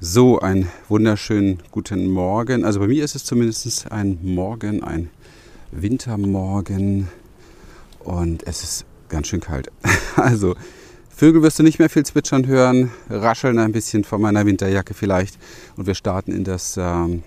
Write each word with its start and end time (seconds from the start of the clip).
So, 0.00 0.38
einen 0.38 0.68
wunderschönen 0.88 1.58
guten 1.72 2.06
Morgen. 2.08 2.64
Also 2.64 2.78
bei 2.78 2.86
mir 2.86 3.04
ist 3.04 3.16
es 3.16 3.24
zumindest 3.24 3.90
ein 3.90 4.20
Morgen, 4.22 4.84
ein 4.84 5.10
Wintermorgen 5.72 7.08
und 7.98 8.46
es 8.46 8.62
ist 8.62 8.84
ganz 9.08 9.26
schön 9.26 9.40
kalt. 9.40 9.72
Also 10.14 10.54
Vögel 11.10 11.42
wirst 11.42 11.58
du 11.58 11.64
nicht 11.64 11.80
mehr 11.80 11.90
viel 11.90 12.06
zwitschern 12.06 12.46
hören, 12.46 12.92
rascheln 13.10 13.58
ein 13.58 13.72
bisschen 13.72 14.04
von 14.04 14.20
meiner 14.20 14.46
Winterjacke 14.46 14.94
vielleicht 14.94 15.36
und 15.76 15.88
wir 15.88 15.96
starten 15.96 16.30
in 16.30 16.44
das 16.44 16.76
ähm, 16.76 17.24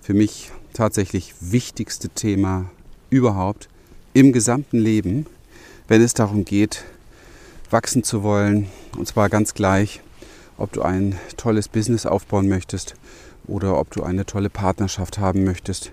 für 0.00 0.14
mich 0.14 0.50
tatsächlich 0.72 1.34
wichtigste 1.40 2.08
Thema 2.08 2.70
überhaupt 3.10 3.68
im 4.14 4.32
gesamten 4.32 4.78
Leben, 4.78 5.26
wenn 5.88 6.00
es 6.00 6.14
darum 6.14 6.46
geht, 6.46 6.84
wachsen 7.68 8.02
zu 8.02 8.22
wollen 8.22 8.68
und 8.96 9.06
zwar 9.06 9.28
ganz 9.28 9.52
gleich 9.52 10.00
ob 10.58 10.72
du 10.72 10.82
ein 10.82 11.18
tolles 11.36 11.68
Business 11.68 12.06
aufbauen 12.06 12.48
möchtest 12.48 12.94
oder 13.46 13.78
ob 13.78 13.90
du 13.90 14.02
eine 14.02 14.24
tolle 14.26 14.50
Partnerschaft 14.50 15.18
haben 15.18 15.44
möchtest 15.44 15.92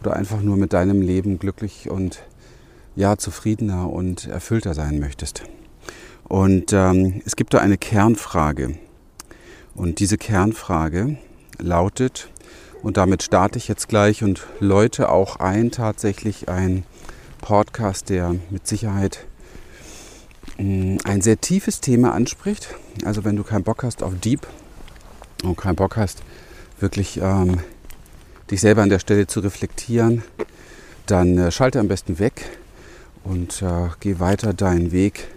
oder 0.00 0.14
einfach 0.14 0.40
nur 0.40 0.56
mit 0.56 0.72
deinem 0.72 1.00
Leben 1.00 1.38
glücklich 1.38 1.90
und 1.90 2.22
ja 2.94 3.16
zufriedener 3.16 3.90
und 3.90 4.26
erfüllter 4.26 4.74
sein 4.74 4.98
möchtest. 5.00 5.42
Und 6.28 6.72
ähm, 6.72 7.22
es 7.24 7.36
gibt 7.36 7.54
da 7.54 7.58
eine 7.58 7.78
Kernfrage. 7.78 8.76
Und 9.74 10.00
diese 10.00 10.18
Kernfrage 10.18 11.16
lautet, 11.58 12.30
und 12.82 12.96
damit 12.96 13.22
starte 13.22 13.58
ich 13.58 13.68
jetzt 13.68 13.88
gleich 13.88 14.22
und 14.24 14.46
läute 14.58 15.08
auch 15.10 15.36
ein, 15.36 15.70
tatsächlich 15.70 16.48
ein 16.48 16.84
Podcast, 17.40 18.08
der 18.10 18.34
mit 18.50 18.66
Sicherheit 18.66 19.24
ein 20.58 21.20
sehr 21.20 21.40
tiefes 21.40 21.80
Thema 21.80 22.12
anspricht. 22.12 22.74
Also 23.04 23.24
wenn 23.24 23.36
du 23.36 23.42
keinen 23.42 23.64
Bock 23.64 23.82
hast 23.82 24.02
auf 24.02 24.12
Deep 24.20 24.46
und 25.42 25.56
keinen 25.56 25.76
Bock 25.76 25.96
hast, 25.96 26.22
wirklich 26.78 27.18
ähm, 27.22 27.58
dich 28.50 28.60
selber 28.60 28.82
an 28.82 28.88
der 28.88 28.98
Stelle 28.98 29.26
zu 29.26 29.40
reflektieren, 29.40 30.22
dann 31.06 31.38
äh, 31.38 31.50
schalte 31.50 31.80
am 31.80 31.88
besten 31.88 32.18
weg 32.18 32.44
und 33.24 33.62
äh, 33.62 33.88
geh 34.00 34.18
weiter 34.18 34.52
deinen 34.52 34.92
Weg, 34.92 35.28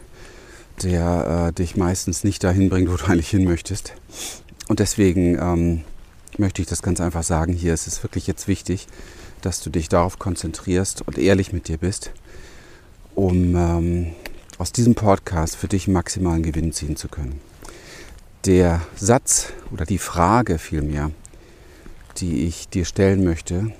der 0.83 1.47
äh, 1.49 1.53
dich 1.53 1.75
meistens 1.75 2.23
nicht 2.23 2.43
dahin 2.43 2.69
bringt, 2.69 2.91
wo 2.91 2.97
du 2.97 3.05
eigentlich 3.05 3.29
hin 3.29 3.45
möchtest. 3.45 3.93
Und 4.67 4.79
deswegen 4.79 5.37
ähm, 5.39 5.81
möchte 6.37 6.61
ich 6.61 6.67
das 6.67 6.81
ganz 6.81 6.99
einfach 6.99 7.23
sagen 7.23 7.53
hier. 7.53 7.73
Es 7.73 7.87
ist 7.87 8.03
wirklich 8.03 8.27
jetzt 8.27 8.47
wichtig, 8.47 8.87
dass 9.41 9.61
du 9.61 9.69
dich 9.69 9.89
darauf 9.89 10.19
konzentrierst 10.19 11.03
und 11.07 11.17
ehrlich 11.17 11.53
mit 11.53 11.67
dir 11.67 11.77
bist, 11.77 12.11
um 13.13 13.55
ähm, 13.55 14.11
aus 14.57 14.71
diesem 14.71 14.95
Podcast 14.95 15.55
für 15.57 15.67
dich 15.67 15.87
maximalen 15.87 16.43
Gewinn 16.43 16.71
ziehen 16.71 16.95
zu 16.95 17.09
können. 17.09 17.41
Der 18.45 18.81
Satz 18.95 19.51
oder 19.71 19.85
die 19.85 19.97
Frage 19.97 20.59
vielmehr, 20.59 21.11
die 22.17 22.45
ich 22.45 22.69
dir 22.69 22.85
stellen 22.85 23.23
möchte, 23.23 23.71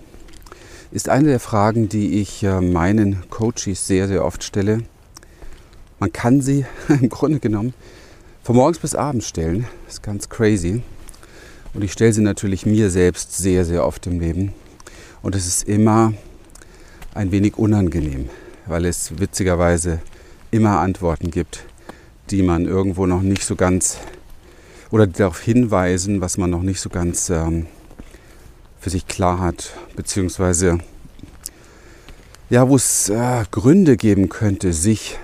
ist 0.91 1.07
eine 1.07 1.29
der 1.29 1.39
Fragen, 1.39 1.87
die 1.87 2.19
ich 2.19 2.43
äh, 2.43 2.61
meinen 2.61 3.29
Coaches 3.29 3.87
sehr, 3.87 4.07
sehr 4.07 4.25
oft 4.25 4.43
stelle. 4.43 4.83
Man 5.99 6.11
kann 6.11 6.41
sie 6.41 6.65
im 6.89 7.09
Grunde 7.09 7.39
genommen 7.39 7.73
von 8.43 8.55
morgens 8.55 8.79
bis 8.79 8.95
abends 8.95 9.27
stellen. 9.27 9.67
Das 9.85 9.95
ist 9.95 10.03
ganz 10.03 10.29
crazy. 10.29 10.81
Und 11.73 11.83
ich 11.83 11.91
stelle 11.91 12.13
sie 12.13 12.21
natürlich 12.21 12.65
mir 12.65 12.89
selbst 12.89 13.37
sehr, 13.37 13.65
sehr 13.65 13.85
oft 13.85 14.07
im 14.07 14.19
Leben. 14.19 14.53
Und 15.21 15.35
es 15.35 15.47
ist 15.47 15.67
immer 15.67 16.13
ein 17.13 17.31
wenig 17.31 17.57
unangenehm, 17.57 18.29
weil 18.65 18.85
es 18.85 19.19
witzigerweise 19.19 19.99
immer 20.51 20.79
Antworten 20.79 21.31
gibt, 21.31 21.65
die 22.29 22.41
man 22.41 22.65
irgendwo 22.65 23.05
noch 23.05 23.21
nicht 23.21 23.43
so 23.43 23.55
ganz 23.55 23.97
oder 24.91 25.07
darauf 25.07 25.41
hinweisen, 25.41 26.21
was 26.21 26.37
man 26.37 26.49
noch 26.49 26.61
nicht 26.61 26.79
so 26.79 26.89
ganz 26.89 27.29
ähm, 27.29 27.67
für 28.79 28.89
sich 28.89 29.07
klar 29.07 29.39
hat, 29.39 29.73
beziehungsweise 29.95 30.79
ja, 32.49 32.69
wo 32.69 32.75
es 32.75 33.09
äh, 33.09 33.43
Gründe 33.49 33.97
geben 33.97 34.29
könnte, 34.29 34.71
sich 34.71 35.17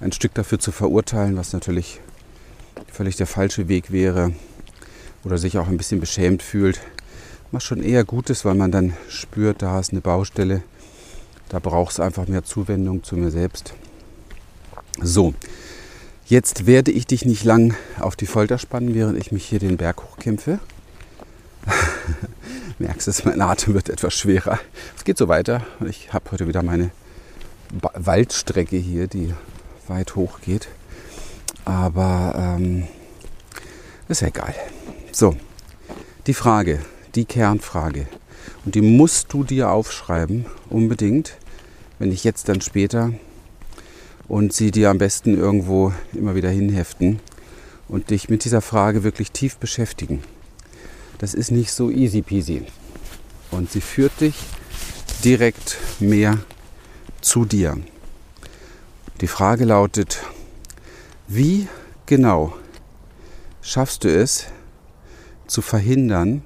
ein 0.00 0.12
Stück 0.12 0.34
dafür 0.34 0.58
zu 0.58 0.70
verurteilen, 0.72 1.36
was 1.36 1.52
natürlich 1.52 2.00
völlig 2.86 3.16
der 3.16 3.26
falsche 3.26 3.68
Weg 3.68 3.90
wäre 3.90 4.32
oder 5.24 5.38
sich 5.38 5.58
auch 5.58 5.66
ein 5.66 5.76
bisschen 5.76 6.00
beschämt 6.00 6.42
fühlt, 6.42 6.80
was 7.50 7.64
schon 7.64 7.82
eher 7.82 8.04
gut 8.04 8.30
ist, 8.30 8.44
weil 8.44 8.54
man 8.54 8.70
dann 8.70 8.94
spürt, 9.08 9.62
da 9.62 9.80
ist 9.80 9.90
eine 9.90 10.00
Baustelle, 10.00 10.62
da 11.48 11.58
braucht 11.58 11.92
es 11.92 12.00
einfach 12.00 12.28
mehr 12.28 12.44
Zuwendung 12.44 13.02
zu 13.02 13.16
mir 13.16 13.30
selbst. 13.30 13.74
So, 15.02 15.34
jetzt 16.24 16.66
werde 16.66 16.90
ich 16.90 17.06
dich 17.06 17.24
nicht 17.26 17.44
lang 17.44 17.76
auf 18.00 18.16
die 18.16 18.26
Folter 18.26 18.58
spannen, 18.58 18.94
während 18.94 19.18
ich 19.18 19.30
mich 19.30 19.44
hier 19.44 19.58
den 19.58 19.76
Berg 19.76 20.02
hochkämpfe. 20.02 20.58
Merkst 22.78 23.06
du, 23.06 23.12
mein 23.28 23.40
Atem 23.40 23.74
wird 23.74 23.90
etwas 23.90 24.14
schwerer. 24.14 24.58
Es 24.96 25.04
geht 25.04 25.18
so 25.18 25.28
weiter. 25.28 25.66
Ich 25.86 26.12
habe 26.12 26.30
heute 26.32 26.48
wieder 26.48 26.62
meine 26.62 26.90
ba 27.72 27.90
Waldstrecke 27.94 28.76
hier, 28.76 29.06
die 29.06 29.34
weit 29.86 30.14
hoch 30.16 30.40
geht. 30.40 30.68
Aber 31.64 32.56
ähm, 32.58 32.86
ist 34.08 34.22
ja 34.22 34.28
egal. 34.28 34.54
So, 35.12 35.36
die 36.26 36.34
Frage, 36.34 36.80
die 37.14 37.24
Kernfrage. 37.24 38.06
Und 38.64 38.74
die 38.74 38.82
musst 38.82 39.32
du 39.32 39.44
dir 39.44 39.70
aufschreiben, 39.70 40.46
unbedingt, 40.70 41.36
wenn 41.98 42.12
ich 42.12 42.24
jetzt 42.24 42.48
dann 42.48 42.60
später 42.60 43.12
und 44.28 44.52
sie 44.52 44.70
dir 44.70 44.90
am 44.90 44.98
besten 44.98 45.36
irgendwo 45.36 45.92
immer 46.12 46.34
wieder 46.34 46.50
hinheften 46.50 47.20
und 47.88 48.10
dich 48.10 48.28
mit 48.28 48.44
dieser 48.44 48.60
Frage 48.60 49.04
wirklich 49.04 49.32
tief 49.32 49.56
beschäftigen. 49.56 50.22
Das 51.18 51.34
ist 51.34 51.50
nicht 51.50 51.72
so 51.72 51.90
easy 51.90 52.22
peasy. 52.22 52.64
Und 53.50 53.70
sie 53.70 53.80
führt 53.80 54.20
dich 54.20 54.36
direkt 55.24 55.78
mehr 56.00 56.38
zu 57.20 57.44
dir. 57.44 57.78
Die 59.20 59.28
Frage 59.28 59.64
lautet, 59.64 60.22
wie 61.26 61.68
genau 62.04 62.54
schaffst 63.62 64.04
du 64.04 64.14
es 64.14 64.46
zu 65.46 65.62
verhindern, 65.62 66.42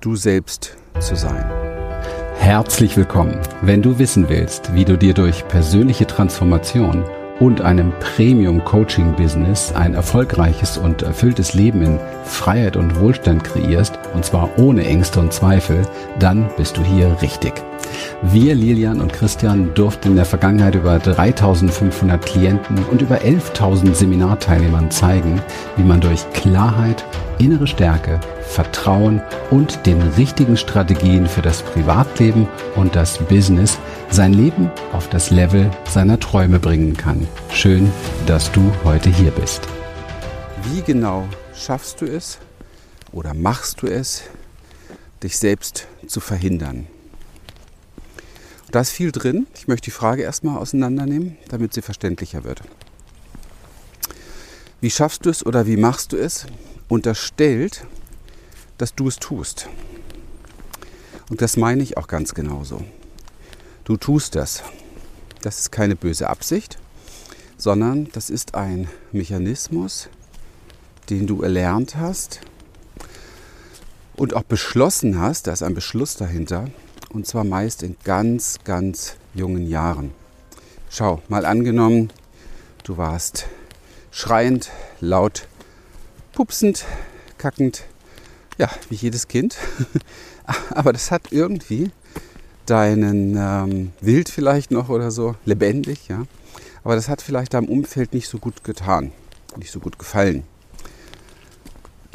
du 0.00 0.16
selbst 0.16 0.76
zu 1.00 1.16
sein? 1.16 1.55
Herzlich 2.46 2.96
willkommen. 2.96 3.40
Wenn 3.60 3.82
du 3.82 3.98
wissen 3.98 4.28
willst, 4.28 4.72
wie 4.72 4.84
du 4.84 4.96
dir 4.96 5.14
durch 5.14 5.48
persönliche 5.48 6.06
Transformation 6.06 7.04
und 7.40 7.60
einem 7.60 7.92
Premium-Coaching-Business 7.98 9.72
ein 9.72 9.94
erfolgreiches 9.94 10.78
und 10.78 11.02
erfülltes 11.02 11.54
Leben 11.54 11.82
in 11.82 11.98
Freiheit 12.22 12.76
und 12.76 13.00
Wohlstand 13.00 13.42
kreierst, 13.42 13.98
und 14.14 14.24
zwar 14.24 14.60
ohne 14.60 14.86
Ängste 14.86 15.18
und 15.18 15.32
Zweifel, 15.32 15.82
dann 16.20 16.48
bist 16.56 16.76
du 16.76 16.84
hier 16.84 17.20
richtig. 17.20 17.52
Wir, 18.22 18.54
Lilian 18.54 19.00
und 19.00 19.12
Christian, 19.12 19.72
durften 19.74 20.08
in 20.08 20.16
der 20.16 20.24
Vergangenheit 20.24 20.74
über 20.74 20.98
3500 20.98 22.24
Klienten 22.24 22.84
und 22.90 23.02
über 23.02 23.18
11.000 23.18 23.94
Seminarteilnehmern 23.94 24.90
zeigen, 24.90 25.40
wie 25.76 25.82
man 25.82 26.00
durch 26.00 26.28
Klarheit, 26.32 27.04
innere 27.38 27.66
Stärke, 27.66 28.20
Vertrauen 28.46 29.20
und 29.50 29.86
den 29.86 30.00
richtigen 30.00 30.56
Strategien 30.56 31.26
für 31.26 31.42
das 31.42 31.62
Privatleben 31.62 32.48
und 32.74 32.96
das 32.96 33.18
Business 33.18 33.78
sein 34.10 34.32
Leben 34.32 34.70
auf 34.92 35.08
das 35.08 35.30
Level 35.30 35.70
seiner 35.88 36.18
Träume 36.18 36.58
bringen 36.58 36.96
kann. 36.96 37.26
Schön, 37.50 37.92
dass 38.26 38.50
du 38.52 38.72
heute 38.84 39.10
hier 39.10 39.30
bist. 39.30 39.62
Wie 40.72 40.82
genau 40.82 41.26
schaffst 41.54 42.00
du 42.00 42.06
es 42.06 42.38
oder 43.12 43.34
machst 43.34 43.82
du 43.82 43.86
es, 43.86 44.22
dich 45.22 45.38
selbst 45.38 45.86
zu 46.06 46.20
verhindern? 46.20 46.86
Da 48.76 48.82
ist 48.82 48.90
viel 48.90 49.10
drin. 49.10 49.46
Ich 49.54 49.68
möchte 49.68 49.86
die 49.86 49.90
Frage 49.90 50.20
erstmal 50.20 50.58
auseinandernehmen, 50.58 51.38
damit 51.48 51.72
sie 51.72 51.80
verständlicher 51.80 52.44
wird. 52.44 52.60
Wie 54.82 54.90
schaffst 54.90 55.24
du 55.24 55.30
es 55.30 55.46
oder 55.46 55.66
wie 55.66 55.78
machst 55.78 56.12
du 56.12 56.18
es? 56.18 56.44
Unterstellt, 56.86 57.86
dass 58.76 58.94
du 58.94 59.08
es 59.08 59.16
tust. 59.16 59.70
Und 61.30 61.40
das 61.40 61.56
meine 61.56 61.82
ich 61.82 61.96
auch 61.96 62.06
ganz 62.06 62.34
genauso. 62.34 62.84
Du 63.84 63.96
tust 63.96 64.34
das. 64.34 64.62
Das 65.40 65.58
ist 65.58 65.72
keine 65.72 65.96
böse 65.96 66.28
Absicht, 66.28 66.76
sondern 67.56 68.10
das 68.12 68.28
ist 68.28 68.56
ein 68.56 68.90
Mechanismus, 69.10 70.10
den 71.08 71.26
du 71.26 71.40
erlernt 71.40 71.96
hast 71.96 72.40
und 74.16 74.34
auch 74.34 74.44
beschlossen 74.44 75.18
hast, 75.18 75.46
da 75.46 75.54
ist 75.54 75.62
ein 75.62 75.72
Beschluss 75.72 76.16
dahinter, 76.16 76.68
und 77.10 77.26
zwar 77.26 77.44
meist 77.44 77.82
in 77.82 77.96
ganz, 78.04 78.58
ganz 78.64 79.16
jungen 79.34 79.68
Jahren. 79.68 80.12
Schau, 80.90 81.22
mal 81.28 81.44
angenommen, 81.44 82.10
du 82.84 82.96
warst 82.96 83.46
schreiend, 84.10 84.70
laut, 85.00 85.46
pupsend, 86.32 86.84
kackend, 87.38 87.84
ja, 88.58 88.70
wie 88.88 88.94
jedes 88.94 89.28
Kind. 89.28 89.56
Aber 90.70 90.92
das 90.92 91.10
hat 91.10 91.32
irgendwie 91.32 91.90
deinen 92.66 93.36
ähm, 93.36 93.92
Wild 94.00 94.28
vielleicht 94.28 94.70
noch 94.70 94.88
oder 94.88 95.10
so, 95.10 95.34
lebendig, 95.44 96.08
ja. 96.08 96.24
Aber 96.84 96.94
das 96.94 97.08
hat 97.08 97.20
vielleicht 97.20 97.54
deinem 97.54 97.68
Umfeld 97.68 98.14
nicht 98.14 98.28
so 98.28 98.38
gut 98.38 98.64
getan, 98.64 99.12
nicht 99.56 99.72
so 99.72 99.80
gut 99.80 99.98
gefallen. 99.98 100.44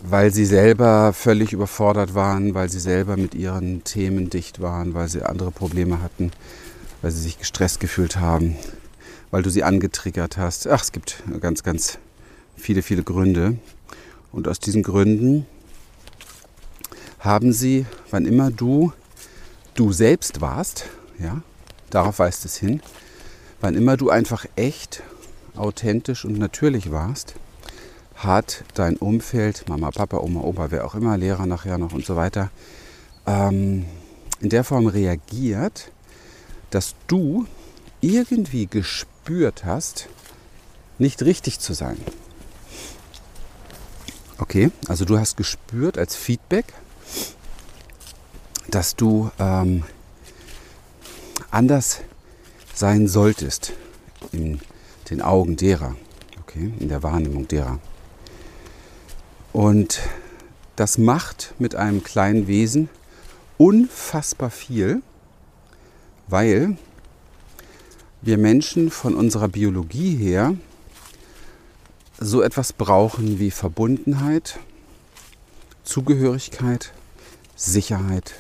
Weil 0.04 0.32
sie 0.32 0.46
selber 0.46 1.14
völlig 1.14 1.54
überfordert 1.54 2.16
waren, 2.16 2.54
weil 2.54 2.70
sie 2.70 2.80
selber 2.80 3.18
mit 3.18 3.36
ihren 3.36 3.84
Themen 3.84 4.30
dicht 4.30 4.62
waren, 4.62 4.94
weil 4.94 5.08
sie 5.08 5.24
andere 5.24 5.52
Probleme 5.52 6.02
hatten, 6.02 6.32
weil 7.02 7.12
sie 7.12 7.22
sich 7.22 7.38
gestresst 7.38 7.80
gefühlt 7.80 8.18
haben, 8.18 8.56
weil 9.30 9.44
du 9.44 9.50
sie 9.50 9.64
angetriggert 9.64 10.38
hast. 10.38 10.68
Ach, 10.68 10.82
es 10.82 10.92
gibt 10.92 11.24
ganz, 11.40 11.64
ganz 11.64 12.00
viele, 12.56 12.82
viele 12.82 13.04
Gründe. 13.04 13.58
Und 14.32 14.48
aus 14.48 14.60
diesen 14.60 14.82
Gründen 14.82 15.46
haben 17.20 17.54
sie, 17.54 17.86
wann 18.10 18.26
immer 18.26 18.50
du 18.50 18.94
du 19.76 19.92
selbst 19.92 20.42
warst, 20.42 20.86
ja, 21.20 21.42
darauf 21.90 22.20
weist 22.20 22.46
es 22.46 22.58
hin, 22.58 22.82
wann 23.62 23.76
immer 23.76 23.98
du 23.98 24.10
einfach 24.10 24.46
echt, 24.56 25.04
authentisch 25.56 26.26
und 26.26 26.38
natürlich 26.38 26.92
warst, 26.92 27.36
hat 28.24 28.64
dein 28.76 28.98
Umfeld, 28.98 29.68
Mama, 29.68 29.92
Papa, 29.92 30.18
Oma, 30.18 30.42
Opa, 30.42 30.72
wer 30.72 30.86
auch 30.86 30.96
immer, 30.96 31.18
Lehrer 31.18 31.46
nachher 31.46 31.78
noch 31.78 31.94
und 31.94 32.06
so 32.06 32.16
weiter, 32.16 32.52
ähm, 33.26 33.86
in 34.40 34.50
der 34.50 34.64
Form 34.64 34.88
reagiert, 34.88 35.92
dass 36.70 36.96
du 37.08 37.46
irgendwie 38.00 38.68
gespürt 38.68 39.66
hast, 39.66 40.08
nicht 40.98 41.24
richtig 41.24 41.60
zu 41.60 41.74
sein. 41.74 41.98
Okay, 44.38 44.72
also 44.88 45.06
du 45.06 45.20
hast 45.20 45.38
gespürt 45.38 45.98
als 45.98 46.16
Feedback, 46.16 46.74
dass 48.70 48.96
du 48.96 49.30
ähm, 49.38 49.84
anders 51.52 52.02
sein 52.74 53.08
solltest 53.08 53.74
in 54.32 54.60
den 55.10 55.22
Augen 55.22 55.58
derer, 55.58 55.96
okay, 56.40 56.74
in 56.80 56.90
der 56.90 57.04
Wahrnehmung 57.04 57.48
derer. 57.48 57.80
Und 59.54 60.00
das 60.76 60.98
macht 60.98 61.54
mit 61.60 61.76
einem 61.76 62.04
kleinen 62.04 62.48
Wesen 62.48 62.90
unfassbar 63.58 64.50
viel, 64.50 65.02
weil 66.28 66.78
wir 68.22 68.38
Menschen 68.38 68.92
von 68.92 69.16
unserer 69.16 69.50
Biologie 69.50 70.16
her 70.16 70.56
so 72.20 72.42
etwas 72.42 72.72
brauchen 72.72 73.40
wie 73.40 73.52
Verbundenheit, 73.52 74.60
Zugehörigkeit, 75.84 76.94
Sicherheit, 77.56 78.36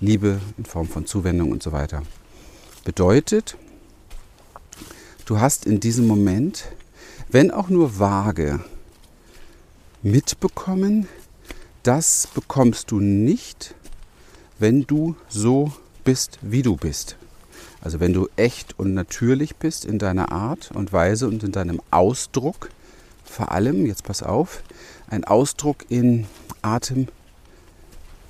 Liebe 0.00 0.40
in 0.58 0.64
Form 0.64 0.88
von 0.88 1.06
Zuwendung 1.06 1.52
und 1.52 1.62
so 1.62 1.72
weiter. 1.72 2.02
Bedeutet, 2.84 3.56
du 5.26 5.38
hast 5.38 5.64
in 5.64 5.80
diesem 5.80 6.06
Moment, 6.06 6.66
wenn 7.28 7.50
auch 7.50 7.68
nur 7.68 7.98
vage, 7.98 8.60
mitbekommen, 10.02 11.08
das 11.82 12.28
bekommst 12.34 12.90
du 12.90 13.00
nicht, 13.00 13.74
wenn 14.58 14.82
du 14.82 15.16
so 15.28 15.72
bist, 16.04 16.38
wie 16.42 16.62
du 16.62 16.76
bist. 16.76 17.16
Also 17.80 18.00
wenn 18.00 18.12
du 18.12 18.28
echt 18.36 18.78
und 18.78 18.94
natürlich 18.94 19.56
bist 19.56 19.84
in 19.84 19.98
deiner 19.98 20.32
Art 20.32 20.70
und 20.72 20.92
Weise 20.92 21.28
und 21.28 21.42
in 21.42 21.52
deinem 21.52 21.80
Ausdruck, 21.90 22.68
vor 23.24 23.52
allem, 23.52 23.86
jetzt 23.86 24.04
pass 24.04 24.22
auf, 24.22 24.62
ein 25.08 25.24
Ausdruck 25.24 25.84
in 25.88 26.26
Atem, 26.62 27.08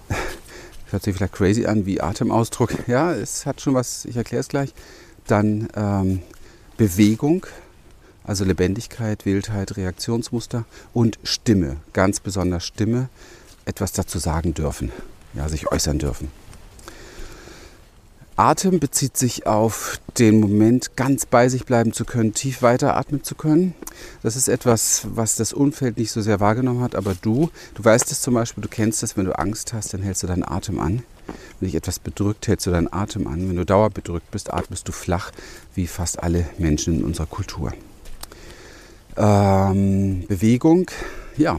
hört 0.91 1.03
sich 1.03 1.17
vielleicht 1.17 1.33
crazy 1.33 1.67
an 1.67 1.85
wie 1.87 2.01
Atemausdruck, 2.01 2.75
ja, 2.87 3.13
es 3.13 3.45
hat 3.47 3.61
schon 3.61 3.75
was, 3.75 4.05
ich 4.05 4.17
erkläre 4.17 4.41
es 4.41 4.49
gleich, 4.49 4.73
dann 5.27 5.69
ähm, 5.75 6.23
Bewegung, 6.77 7.47
also 8.31 8.45
Lebendigkeit, 8.45 9.27
Wildheit, 9.27 9.77
Reaktionsmuster 9.77 10.65
und 10.95 11.19
Stimme, 11.25 11.79
ganz 11.93 12.21
besonders 12.21 12.65
Stimme, 12.65 13.09
etwas 13.65 13.91
dazu 13.91 14.21
sagen 14.21 14.55
dürfen, 14.55 14.93
ja, 15.35 15.49
sich 15.49 15.73
äußern 15.73 15.99
dürfen. 15.99 16.31
Atem 18.37 18.79
bezieht 18.79 19.17
sich 19.17 19.49
auf 19.49 19.99
den 20.17 20.39
Moment, 20.39 20.95
ganz 20.95 21.27
bei 21.27 21.49
sich 21.49 21.67
bleiben 21.67 21.93
zu 21.93 22.05
können, 22.05 22.33
tief 22.33 22.63
weiteratmen 22.63 23.25
zu 23.25 23.35
können. 23.35 23.75
Das 24.23 24.37
ist 24.37 24.47
etwas, 24.47 25.09
was 25.13 25.35
das 25.35 25.53
Umfeld 25.53 25.99
nicht 25.99 26.13
so 26.13 26.21
sehr 26.21 26.39
wahrgenommen 26.39 26.83
hat, 26.83 26.95
aber 26.95 27.17
du, 27.21 27.51
du 27.75 27.85
weißt 27.85 28.13
es 28.13 28.21
zum 28.21 28.35
Beispiel, 28.35 28.63
du 28.63 28.69
kennst 28.69 29.03
es, 29.03 29.17
wenn 29.17 29.25
du 29.25 29.37
Angst 29.37 29.73
hast, 29.73 29.93
dann 29.93 30.03
hältst 30.03 30.23
du 30.23 30.29
deinen 30.29 30.45
Atem 30.45 30.79
an. 30.79 31.03
Wenn 31.59 31.67
dich 31.67 31.75
etwas 31.75 31.99
bedrückt, 31.99 32.47
hältst 32.47 32.69
du 32.69 32.71
deinen 32.71 32.93
Atem 32.93 33.27
an. 33.27 33.49
Wenn 33.49 33.57
du 33.57 33.67
dauerbedrückt 33.67 34.31
bist, 34.31 34.53
atmest 34.53 34.87
du 34.87 34.93
flach, 34.93 35.33
wie 35.75 35.89
fast 35.89 36.23
alle 36.23 36.49
Menschen 36.59 37.01
in 37.01 37.05
unserer 37.05 37.27
Kultur. 37.27 37.73
Ähm, 39.23 40.25
Bewegung, 40.29 40.91
ja, 41.37 41.59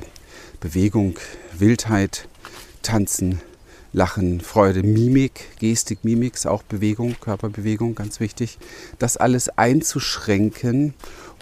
Bewegung, 0.59 1.19
Wildheit, 1.55 2.27
Tanzen, 2.81 3.39
Lachen, 3.93 4.41
Freude, 4.41 4.81
Mimik, 4.81 5.59
Gestik, 5.59 6.03
Mimik 6.03 6.33
ist 6.33 6.47
auch 6.47 6.63
Bewegung, 6.63 7.17
Körperbewegung, 7.21 7.93
ganz 7.93 8.19
wichtig. 8.19 8.57
Das 8.97 9.15
alles 9.15 9.47
einzuschränken, 9.59 10.95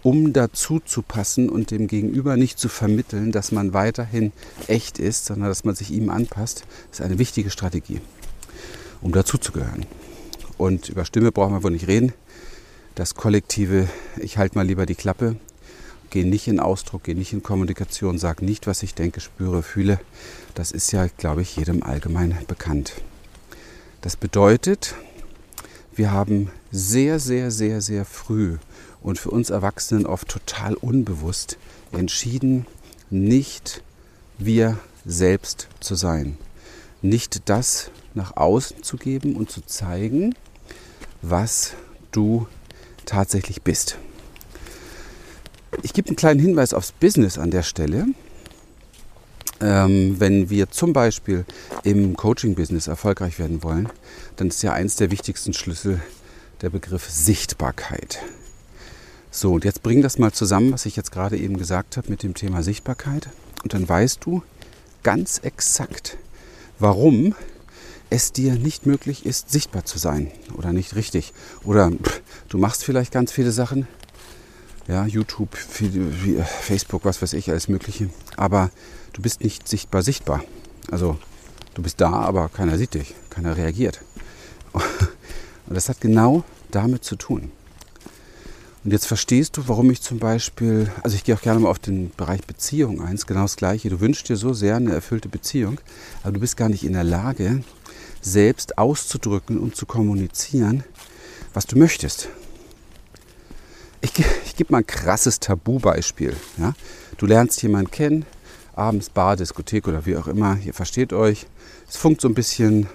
um 0.03 0.33
dazu 0.33 0.81
zu 0.81 1.03
passen 1.03 1.47
und 1.47 1.71
dem 1.71 1.87
Gegenüber 1.87 2.35
nicht 2.35 2.59
zu 2.59 2.67
vermitteln, 2.67 3.31
dass 3.31 3.53
man 3.53 3.73
weiterhin 3.73 4.33
echt 4.67 4.99
ist, 4.99 5.25
sondern 5.25 5.47
dass 5.47 5.63
man 5.63 5.75
sich 5.75 5.89
ihm 5.89 6.09
anpasst, 6.09 6.65
ist 6.91 6.99
eine 6.99 7.17
wichtige 7.17 7.49
Strategie, 7.49 8.01
um 9.01 9.13
dazuzugehören. 9.13 9.85
Und 10.57 10.89
über 10.89 11.05
Stimme 11.05 11.31
brauchen 11.31 11.53
wir 11.53 11.63
wohl 11.63 11.71
nicht 11.71 11.87
reden. 11.87 12.11
Das 12.95 13.15
kollektive, 13.15 13.87
ich 14.17 14.37
halte 14.37 14.57
mal 14.57 14.67
lieber 14.67 14.85
die 14.85 14.95
Klappe, 14.95 15.37
gehe 16.09 16.27
nicht 16.27 16.47
in 16.47 16.59
Ausdruck, 16.59 17.03
gehe 17.03 17.15
nicht 17.15 17.33
in 17.33 17.43
Kommunikation, 17.43 18.17
sage 18.17 18.45
nicht, 18.45 18.67
was 18.67 18.83
ich 18.83 18.95
denke, 18.95 19.21
spüre, 19.21 19.63
fühle. 19.63 19.99
Das 20.55 20.71
ist 20.71 20.91
ja, 20.91 21.07
glaube 21.17 21.41
ich, 21.41 21.55
jedem 21.55 21.83
allgemein 21.83 22.37
bekannt. 22.47 22.93
Das 24.01 24.15
bedeutet, 24.15 24.95
wir 25.95 26.11
haben 26.11 26.51
sehr, 26.71 27.19
sehr, 27.19 27.51
sehr, 27.51 27.81
sehr 27.81 28.05
früh 28.05 28.57
und 29.01 29.19
für 29.19 29.31
uns 29.31 29.49
Erwachsenen 29.49 30.05
oft 30.05 30.27
total 30.27 30.75
unbewusst 30.75 31.57
entschieden, 31.91 32.65
nicht 33.09 33.83
wir 34.37 34.77
selbst 35.05 35.67
zu 35.79 35.95
sein. 35.95 36.37
Nicht 37.01 37.49
das 37.49 37.91
nach 38.13 38.35
außen 38.37 38.83
zu 38.83 38.97
geben 38.97 39.35
und 39.35 39.49
zu 39.49 39.61
zeigen, 39.61 40.35
was 41.21 41.73
du 42.11 42.47
tatsächlich 43.05 43.61
bist. 43.61 43.97
Ich 45.83 45.93
gebe 45.93 46.07
einen 46.07 46.15
kleinen 46.15 46.39
Hinweis 46.39 46.73
aufs 46.73 46.91
Business 46.91 47.37
an 47.37 47.51
der 47.51 47.63
Stelle. 47.63 48.05
Ähm, 49.61 50.19
wenn 50.19 50.49
wir 50.49 50.69
zum 50.69 50.93
Beispiel 50.93 51.45
im 51.83 52.15
Coaching-Business 52.15 52.87
erfolgreich 52.87 53.39
werden 53.39 53.61
wollen, 53.61 53.89
dann 54.37 54.47
ist 54.47 54.63
ja 54.63 54.73
eins 54.73 54.95
der 54.95 55.11
wichtigsten 55.11 55.53
Schlüssel 55.53 55.99
der 56.61 56.69
Begriff 56.69 57.09
Sichtbarkeit. 57.09 58.19
So, 59.31 59.53
und 59.53 59.65
jetzt 59.65 59.83
bring 59.83 60.01
das 60.01 60.17
mal 60.17 60.31
zusammen, 60.31 60.71
was 60.71 60.85
ich 60.85 60.95
jetzt 60.95 61.11
gerade 61.11 61.37
eben 61.37 61.57
gesagt 61.57 61.97
habe 61.97 62.09
mit 62.09 62.23
dem 62.23 62.33
Thema 62.33 62.63
Sichtbarkeit. 62.63 63.29
Und 63.63 63.73
dann 63.73 63.87
weißt 63.87 64.19
du 64.25 64.43
ganz 65.03 65.39
exakt, 65.43 66.17
warum 66.79 67.35
es 68.09 68.31
dir 68.31 68.55
nicht 68.55 68.85
möglich 68.85 69.25
ist, 69.25 69.51
sichtbar 69.51 69.85
zu 69.85 69.99
sein 69.99 70.31
oder 70.57 70.73
nicht 70.73 70.95
richtig. 70.95 71.33
Oder 71.63 71.91
pff, 71.91 72.21
du 72.47 72.57
machst 72.57 72.83
vielleicht 72.83 73.11
ganz 73.11 73.31
viele 73.31 73.51
Sachen, 73.51 73.87
ja, 74.89 75.05
YouTube, 75.05 75.55
Facebook, 75.55 77.05
was 77.05 77.21
weiß 77.21 77.33
ich, 77.33 77.51
alles 77.51 77.67
Mögliche. 77.67 78.09
Aber 78.37 78.71
du 79.13 79.21
bist 79.21 79.41
nicht 79.41 79.67
sichtbar 79.67 80.01
sichtbar. 80.01 80.43
Also 80.89 81.19
du 81.75 81.83
bist 81.83 82.01
da, 82.01 82.11
aber 82.11 82.49
keiner 82.49 82.77
sieht 82.77 82.95
dich, 82.95 83.13
keiner 83.29 83.55
reagiert. 83.55 84.01
Und 84.73 85.75
das 85.75 85.89
hat 85.89 86.01
genau 86.01 86.43
damit 86.71 87.03
zu 87.03 87.15
tun. 87.15 87.51
Und 88.83 88.91
jetzt 88.91 89.05
verstehst 89.05 89.57
du, 89.57 89.67
warum 89.67 89.91
ich 89.91 90.01
zum 90.01 90.17
Beispiel, 90.17 90.91
also 91.03 91.15
ich 91.15 91.23
gehe 91.23 91.35
auch 91.35 91.41
gerne 91.41 91.59
mal 91.59 91.69
auf 91.69 91.77
den 91.77 92.09
Bereich 92.17 92.41
Beziehung 92.47 93.01
eins, 93.01 93.27
genau 93.27 93.43
das 93.43 93.57
Gleiche. 93.57 93.89
Du 93.89 93.99
wünschst 93.99 94.27
dir 94.27 94.37
so 94.37 94.53
sehr 94.53 94.77
eine 94.77 94.93
erfüllte 94.93 95.29
Beziehung, 95.29 95.79
aber 96.23 96.31
du 96.31 96.39
bist 96.39 96.57
gar 96.57 96.69
nicht 96.69 96.83
in 96.83 96.93
der 96.93 97.03
Lage, 97.03 97.63
selbst 98.21 98.79
auszudrücken 98.79 99.59
und 99.59 99.75
zu 99.75 99.85
kommunizieren, 99.85 100.83
was 101.53 101.67
du 101.67 101.77
möchtest. 101.77 102.29
Ich, 104.17 104.25
ich 104.45 104.55
gebe 104.55 104.71
mal 104.71 104.79
ein 104.79 104.87
krasses 104.87 105.39
Tabu-Beispiel. 105.39 106.35
Ja? 106.57 106.73
Du 107.17 107.25
lernst 107.25 107.61
jemanden 107.61 107.91
kennen, 107.91 108.25
abends 108.75 109.09
Bar, 109.09 109.35
Diskothek 109.35 109.87
oder 109.87 110.05
wie 110.05 110.17
auch 110.17 110.27
immer, 110.27 110.57
ihr 110.65 110.73
versteht 110.73 111.13
euch. 111.13 111.45
Es 111.87 111.97
funkt 111.97 112.21
so 112.21 112.27
ein 112.27 112.33
bisschen, 112.33 112.87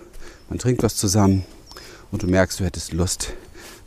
man 0.48 0.58
trinkt 0.58 0.82
was 0.82 0.96
zusammen 0.96 1.44
und 2.10 2.22
du 2.22 2.26
merkst, 2.26 2.60
du 2.60 2.64
hättest 2.64 2.92
Lust, 2.92 3.32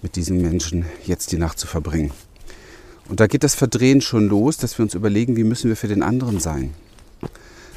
mit 0.02 0.16
diesem 0.16 0.42
Menschen 0.42 0.86
jetzt 1.06 1.32
die 1.32 1.38
Nacht 1.38 1.60
zu 1.60 1.68
verbringen. 1.68 2.12
Und 3.10 3.20
da 3.20 3.28
geht 3.28 3.44
das 3.44 3.56
Verdrehen 3.56 4.02
schon 4.02 4.28
los, 4.28 4.58
dass 4.58 4.78
wir 4.78 4.84
uns 4.84 4.94
überlegen, 4.94 5.38
wie 5.38 5.44
müssen 5.44 5.70
wir 5.70 5.78
für 5.78 5.88
den 5.88 6.04
anderen 6.04 6.40
sein. 6.40 6.74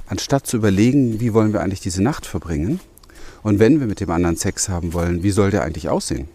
Anstatt 0.07 0.47
zu 0.47 0.57
überlegen, 0.57 1.21
wie 1.21 1.33
wollen 1.33 1.53
wir 1.53 1.61
eigentlich 1.61 1.81
diese 1.81 2.03
Nacht 2.03 2.27
verbringen 2.27 2.81
und 3.43 3.59
wenn 3.59 3.81
wir 3.81 3.87
mit 3.87 4.01
dem 4.01 4.11
anderen 4.11 4.37
Sex 4.37 4.69
haben 4.69 4.93
wollen, 4.93 5.23
wie 5.23 5.31
soll 5.31 5.51
der 5.51 5.63
eigentlich 5.63 5.89
aussehen? 5.89 6.29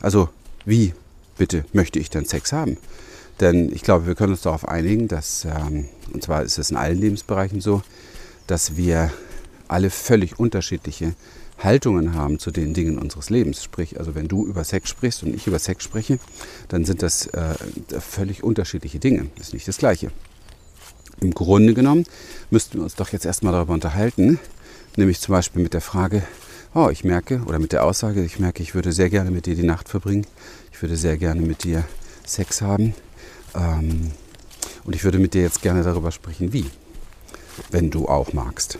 Also 0.00 0.28
wie 0.64 0.94
bitte 1.40 1.64
möchte 1.72 1.98
ich 1.98 2.10
dann 2.10 2.26
Sex 2.26 2.52
haben? 2.52 2.76
Denn 3.40 3.72
ich 3.72 3.80
glaube, 3.80 4.06
wir 4.06 4.14
können 4.14 4.32
uns 4.32 4.42
darauf 4.42 4.68
einigen, 4.68 5.08
dass, 5.08 5.46
ähm, 5.46 5.88
und 6.12 6.22
zwar 6.22 6.42
ist 6.42 6.58
es 6.58 6.70
in 6.70 6.76
allen 6.76 7.00
Lebensbereichen 7.00 7.62
so, 7.62 7.82
dass 8.46 8.76
wir 8.76 9.10
alle 9.66 9.88
völlig 9.88 10.38
unterschiedliche 10.38 11.14
Haltungen 11.58 12.14
haben 12.14 12.38
zu 12.38 12.50
den 12.50 12.74
Dingen 12.74 12.98
unseres 12.98 13.30
Lebens. 13.30 13.64
Sprich, 13.64 13.98
also 13.98 14.14
wenn 14.14 14.28
du 14.28 14.46
über 14.46 14.64
Sex 14.64 14.90
sprichst 14.90 15.22
und 15.22 15.34
ich 15.34 15.46
über 15.46 15.58
Sex 15.58 15.82
spreche, 15.82 16.18
dann 16.68 16.84
sind 16.84 17.02
das 17.02 17.28
äh, 17.28 17.54
völlig 18.00 18.44
unterschiedliche 18.44 18.98
Dinge. 18.98 19.30
Das 19.36 19.48
ist 19.48 19.54
nicht 19.54 19.66
das 19.66 19.78
Gleiche. 19.78 20.10
Im 21.22 21.32
Grunde 21.32 21.72
genommen 21.72 22.04
müssten 22.50 22.76
wir 22.78 22.84
uns 22.84 22.96
doch 22.96 23.08
jetzt 23.10 23.24
erstmal 23.24 23.54
darüber 23.54 23.72
unterhalten, 23.72 24.38
nämlich 24.96 25.20
zum 25.20 25.32
Beispiel 25.32 25.62
mit 25.62 25.72
der 25.72 25.80
Frage, 25.80 26.22
oh, 26.74 26.88
ich 26.90 27.04
merke, 27.04 27.42
oder 27.46 27.58
mit 27.58 27.72
der 27.72 27.84
Aussage, 27.84 28.24
ich 28.24 28.38
merke, 28.38 28.62
ich 28.62 28.74
würde 28.74 28.92
sehr 28.92 29.10
gerne 29.10 29.30
mit 29.30 29.46
dir 29.46 29.54
die 29.54 29.62
Nacht 29.62 29.88
verbringen, 29.88 30.26
ich 30.72 30.80
würde 30.82 30.96
sehr 30.96 31.16
gerne 31.16 31.40
mit 31.40 31.64
dir 31.64 31.84
Sex 32.24 32.62
haben. 32.62 32.94
Ähm, 33.54 34.12
und 34.84 34.94
ich 34.94 35.04
würde 35.04 35.18
mit 35.18 35.34
dir 35.34 35.42
jetzt 35.42 35.62
gerne 35.62 35.82
darüber 35.82 36.10
sprechen, 36.10 36.52
wie, 36.52 36.66
wenn 37.70 37.90
du 37.90 38.06
auch 38.06 38.32
magst. 38.32 38.78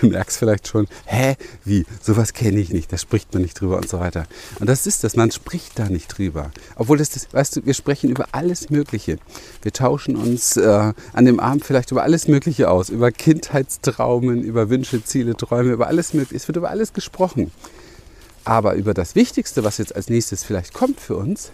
Du 0.00 0.06
merkst 0.06 0.38
vielleicht 0.38 0.68
schon, 0.68 0.86
hä, 1.06 1.36
wie, 1.64 1.84
sowas 2.02 2.32
kenne 2.32 2.60
ich 2.60 2.72
nicht, 2.72 2.92
da 2.92 2.98
spricht 2.98 3.32
man 3.32 3.42
nicht 3.42 3.60
drüber 3.60 3.76
und 3.76 3.88
so 3.88 4.00
weiter. 4.00 4.26
Und 4.58 4.68
das 4.68 4.86
ist 4.86 5.04
das, 5.04 5.16
man 5.16 5.30
spricht 5.30 5.78
da 5.78 5.88
nicht 5.88 6.18
drüber. 6.18 6.50
Obwohl 6.76 6.98
das, 6.98 7.10
das 7.10 7.32
weißt 7.32 7.56
du, 7.56 7.66
wir 7.66 7.74
sprechen 7.74 8.10
über 8.10 8.26
alles 8.32 8.70
Mögliche. 8.70 9.18
Wir 9.62 9.72
tauschen 9.72 10.16
uns 10.16 10.56
äh, 10.56 10.92
an 11.12 11.24
dem 11.24 11.40
Abend 11.40 11.64
vielleicht 11.64 11.90
über 11.90 12.02
alles 12.02 12.28
Mögliche 12.28 12.70
aus, 12.70 12.88
über 12.88 13.10
Kindheitstraumen, 13.12 14.42
über 14.42 14.70
Wünsche, 14.70 15.04
Ziele, 15.04 15.36
Träume, 15.36 15.72
über 15.72 15.86
alles 15.86 16.14
Mögliche. 16.14 16.36
Es 16.36 16.48
wird 16.48 16.56
über 16.56 16.70
alles 16.70 16.92
gesprochen. 16.92 17.50
Aber 18.44 18.74
über 18.74 18.94
das 18.94 19.14
Wichtigste, 19.14 19.64
was 19.64 19.78
jetzt 19.78 19.94
als 19.94 20.08
nächstes 20.08 20.44
vielleicht 20.44 20.72
kommt 20.72 20.98
für 20.98 21.16
uns, 21.16 21.52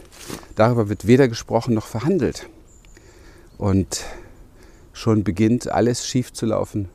darüber 0.55 0.89
wird 0.89 1.07
weder 1.07 1.29
gesprochen 1.29 1.75
noch 1.75 1.87
verhandelt. 1.87 2.49
Und 3.59 4.05
schon 4.93 5.25
beginnt 5.25 5.69
alles 5.69 6.07
schief 6.07 6.33
zu 6.33 6.47
laufen, 6.47 6.89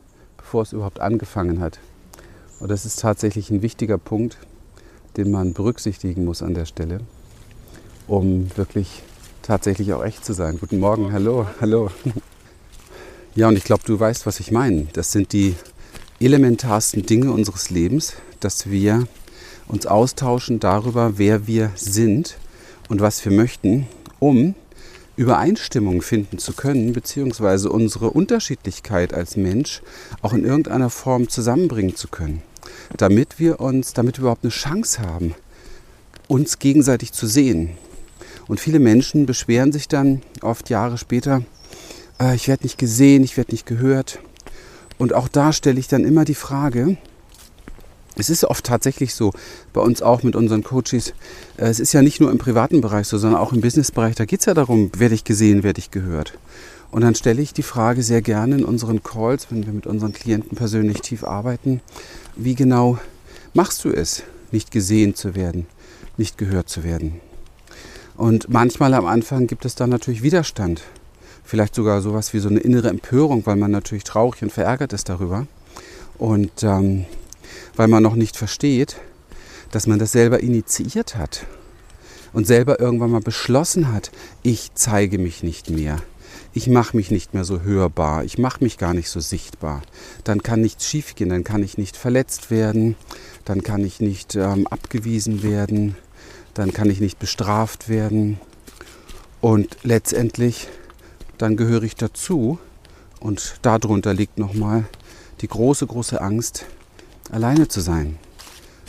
bevor 0.52 0.64
es 0.64 0.74
überhaupt 0.74 1.00
angefangen 1.00 1.62
hat. 1.62 1.80
Und 2.60 2.70
das 2.70 2.86
ist 2.86 3.00
tatsächlich 3.00 3.50
ein 3.52 3.62
wichtiger 3.62 3.98
Punkt, 3.98 4.38
den 5.16 5.32
man 5.32 5.54
berücksichtigen 5.54 6.26
muss 6.26 6.42
an 6.42 6.54
der 6.54 6.66
Stelle, 6.66 7.00
um 8.06 8.52
wirklich 8.58 9.02
tatsächlich 9.44 9.94
auch 9.94 10.04
echt 10.04 10.26
zu 10.26 10.34
sein. 10.34 10.58
Guten 10.60 10.80
Morgen, 10.80 11.14
hallo, 11.14 11.48
hallo. 11.62 11.90
Ja, 13.34 13.48
und 13.48 13.56
ich 13.56 13.64
glaube, 13.64 13.84
du 13.86 13.98
weißt, 13.98 14.26
was 14.26 14.42
ich 14.42 14.52
meine. 14.52 14.88
Das 14.92 15.14
sind 15.14 15.32
die 15.32 15.56
elementarsten 16.20 17.06
Dinge 17.06 17.32
unseres 17.32 17.70
Lebens, 17.70 18.16
dass 18.42 18.70
wir 18.70 19.08
uns 19.70 19.86
austauschen 19.86 20.60
darüber, 20.60 21.18
wer 21.18 21.48
wir 21.48 21.72
sind 21.76 22.36
und 22.90 23.00
was 23.00 23.24
wir 23.24 23.32
möchten, 23.32 23.88
um 24.20 24.54
Übereinstimmung 25.16 26.02
finden 26.02 26.38
zu 26.38 26.54
können, 26.54 26.94
beziehungsweise 26.94 27.70
unsere 27.70 28.12
Unterschiedlichkeit 28.12 29.14
als 29.14 29.36
Mensch 29.36 29.82
auch 30.22 30.34
in 30.34 30.46
irgendeiner 30.46 30.90
Form 30.90 31.30
zusammenbringen 31.30 31.96
zu 31.96 32.08
können, 32.08 32.42
damit 32.98 33.40
wir 33.40 33.60
uns, 33.60 33.94
damit 33.94 34.18
wir 34.18 34.22
überhaupt 34.22 34.44
eine 34.44 34.52
Chance 34.52 35.02
haben, 35.02 35.36
uns 36.28 36.60
gegenseitig 36.60 37.12
zu 37.12 37.28
sehen. 37.28 37.72
Und 38.48 38.60
viele 38.60 38.80
Menschen 38.80 39.26
beschweren 39.26 39.72
sich 39.72 39.88
dann 39.88 40.22
oft 40.42 40.70
Jahre 40.70 40.98
später, 40.98 41.44
äh, 42.20 42.36
ich 42.36 42.48
werde 42.48 42.64
nicht 42.64 42.78
gesehen, 42.78 43.24
ich 43.24 43.38
werde 43.38 43.52
nicht 43.52 43.66
gehört. 43.66 44.20
Und 44.98 45.14
auch 45.14 45.28
da 45.28 45.52
stelle 45.52 45.80
ich 45.80 45.88
dann 45.88 46.06
immer 46.06 46.26
die 46.26 46.36
Frage, 46.36 46.98
es 48.16 48.30
ist 48.30 48.44
oft 48.44 48.66
tatsächlich 48.66 49.14
so, 49.14 49.32
bei 49.74 49.82
uns 49.82 50.02
auch 50.02 50.24
mit 50.24 50.36
unseren 50.36 50.64
Coaches, 50.64 51.14
äh, 51.58 51.66
es 51.66 51.80
ist 51.80 51.94
ja 51.94 52.02
nicht 52.02 52.20
nur 52.20 52.32
im 52.32 52.38
privaten 52.38 52.82
Bereich 52.82 53.08
so, 53.08 53.18
sondern 53.18 53.40
auch 53.40 53.54
im 53.54 53.62
Businessbereich, 53.62 54.16
da 54.16 54.26
geht 54.26 54.42
es 54.42 54.46
ja 54.46 54.54
darum, 54.54 54.92
werde 54.98 55.16
ich 55.16 55.24
gesehen, 55.24 55.64
werde 55.64 55.80
ich 55.80 55.92
gehört. 55.92 56.38
Und 56.92 57.02
dann 57.02 57.16
stelle 57.16 57.42
ich 57.42 57.54
die 57.54 57.64
Frage 57.64 58.04
sehr 58.04 58.22
gerne 58.22 58.56
in 58.56 58.66
unseren 58.66 59.02
Calls, 59.02 59.48
wenn 59.50 59.66
wir 59.66 59.72
mit 59.72 59.88
unseren 59.88 60.12
Klienten 60.12 60.58
persönlich 60.58 61.00
tief 61.02 61.24
arbeiten, 61.24 61.80
wie 62.36 62.56
genau 62.56 63.00
machst 63.54 63.86
du 63.86 63.90
es, 63.90 64.24
nicht 64.52 64.72
gesehen 64.72 65.16
zu 65.16 65.34
werden, 65.34 65.68
nicht 66.18 66.38
gehört 66.38 66.68
zu 66.68 66.84
werden? 66.84 67.22
Und 68.18 68.50
manchmal 68.50 68.94
am 68.94 69.06
Anfang 69.06 69.48
gibt 69.48 69.64
es 69.64 69.76
dann 69.76 69.90
natürlich 69.90 70.22
Widerstand, 70.22 70.84
vielleicht 71.46 71.76
sogar 71.76 72.02
sowas 72.02 72.34
wie 72.34 72.40
so 72.40 72.50
eine 72.50 72.60
innere 72.60 72.90
Empörung, 72.90 73.46
weil 73.46 73.56
man 73.56 73.72
natürlich 73.72 74.04
traurig 74.04 74.44
und 74.44 74.52
verärgert 74.52 74.92
ist 74.92 75.08
darüber. 75.08 75.48
Und 76.18 76.64
ähm, 76.64 77.06
weil 77.82 77.88
man 77.88 78.04
noch 78.04 78.14
nicht 78.14 78.38
versteht, 78.38 78.98
dass 79.72 79.88
man 79.88 79.98
das 79.98 80.12
selber 80.12 80.42
initiiert 80.42 81.16
hat 81.16 81.48
und 82.32 82.46
selber 82.46 82.80
irgendwann 82.80 83.10
mal 83.10 83.22
beschlossen 83.22 83.92
hat, 83.92 84.12
ich 84.44 84.70
zeige 84.76 85.18
mich 85.18 85.42
nicht 85.42 85.72
mehr. 85.72 85.98
Ich 86.54 86.68
mache 86.68 86.96
mich 86.96 87.10
nicht 87.10 87.34
mehr 87.34 87.44
so 87.44 87.62
hörbar, 87.62 88.24
ich 88.24 88.38
mache 88.38 88.64
mich 88.64 88.78
gar 88.78 88.94
nicht 88.94 89.10
so 89.10 89.20
sichtbar. 89.20 89.82
Dann 90.24 90.44
kann 90.44 90.62
nichts 90.62 90.88
schiefgehen, 90.88 91.32
dann 91.32 91.44
kann 91.44 91.64
ich 91.64 91.80
nicht 91.80 91.98
verletzt 91.98 92.52
werden, 92.52 92.96
dann 93.46 93.64
kann 93.64 93.84
ich 93.84 94.00
nicht 94.00 94.36
ähm, 94.36 94.68
abgewiesen 94.68 95.42
werden, 95.42 95.96
dann 96.54 96.74
kann 96.74 96.88
ich 96.88 97.00
nicht 97.00 97.18
bestraft 97.18 97.90
werden. 97.90 98.40
Und 99.40 99.76
letztendlich, 99.82 100.68
dann 101.40 101.58
gehöre 101.58 101.82
ich 101.82 101.96
dazu 101.96 102.60
und 103.20 103.56
darunter 103.64 104.14
liegt 104.14 104.38
nochmal 104.38 104.86
die 105.42 105.48
große, 105.48 105.88
große 105.88 106.22
Angst, 106.22 106.68
alleine 107.32 107.68
zu 107.68 107.82
sein. 107.82 108.18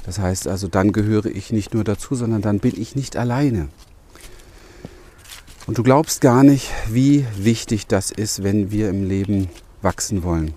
Das 0.05 0.19
heißt 0.19 0.49
also, 0.49 0.69
dann 0.69 0.93
gehöre 0.93 1.27
ich 1.27 1.53
nicht 1.53 1.75
nur 1.75 1.85
dazu, 1.85 2.15
sondern 2.15 2.43
dann 2.43 2.59
bin 2.59 2.79
ich 2.81 2.97
nicht 2.97 3.17
alleine. 3.17 3.69
Und 5.67 5.79
du 5.79 5.85
glaubst 5.85 6.21
gar 6.21 6.43
nicht, 6.43 6.71
wie 6.89 7.25
wichtig 7.37 7.87
das 7.87 8.11
ist, 8.11 8.43
wenn 8.43 8.73
wir 8.73 8.91
im 8.91 9.09
Leben 9.09 9.49
wachsen 9.81 10.25
wollen. 10.25 10.55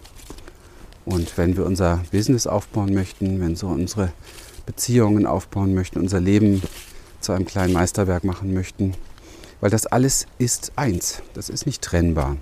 Und 1.05 1.37
wenn 1.37 1.55
wir 1.55 1.65
unser 1.65 2.03
Business 2.11 2.47
aufbauen 2.47 2.93
möchten, 2.93 3.39
wenn 3.39 3.61
wir 3.61 3.69
unsere 3.69 4.11
Beziehungen 4.65 5.27
aufbauen 5.27 5.75
möchten, 5.75 5.99
unser 5.99 6.19
Leben 6.19 6.63
zu 7.21 7.33
einem 7.33 7.45
kleinen 7.45 7.73
Meisterwerk 7.73 8.23
machen 8.23 8.53
möchten. 8.53 8.95
Weil 9.61 9.69
das 9.69 9.85
alles 9.85 10.25
ist 10.39 10.71
eins. 10.75 11.21
Das 11.35 11.49
ist 11.49 11.67
nicht 11.67 11.83
trennbar. 11.83 12.37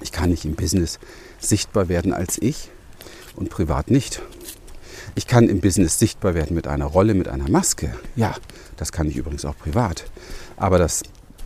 Ich 0.00 0.10
kann 0.10 0.30
nicht 0.30 0.46
im 0.46 0.54
Business 0.54 0.98
sichtbar 1.38 1.88
werden 1.88 2.14
als 2.14 2.38
ich 2.40 2.70
und 3.36 3.50
privat 3.50 3.90
nicht. 3.90 4.22
Ich 5.14 5.26
kann 5.26 5.48
im 5.48 5.60
Business 5.60 5.98
sichtbar 5.98 6.34
werden 6.34 6.54
mit 6.54 6.66
einer 6.66 6.86
Rolle, 6.86 7.14
mit 7.14 7.28
einer 7.28 7.48
Maske. 7.48 7.94
Ja, 8.16 8.34
das 8.76 8.92
kann 8.92 9.08
ich 9.08 9.16
übrigens 9.16 9.44
auch 9.44 9.56
privat. 9.56 10.04
Aber 10.56 10.78
das 10.78 11.02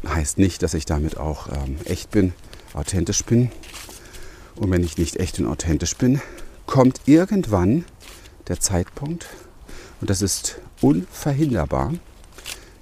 heißt 0.06 0.38
nicht, 0.38 0.62
dass 0.62 0.74
ich 0.74 0.86
damit 0.86 1.16
auch 1.16 1.48
ähm, 1.48 1.76
echt 1.84 2.10
bin, 2.10 2.32
authentisch 2.74 3.24
bin. 3.24 3.50
Und 4.56 4.70
wenn 4.70 4.82
ich 4.82 4.98
nicht 4.98 5.16
echt 5.16 5.38
und 5.38 5.46
authentisch 5.46 5.96
bin, 5.96 6.20
kommt 6.66 7.00
irgendwann 7.06 7.84
der 8.48 8.60
Zeitpunkt, 8.60 9.26
und 10.00 10.10
das 10.10 10.22
ist 10.22 10.60
unverhinderbar, 10.80 11.94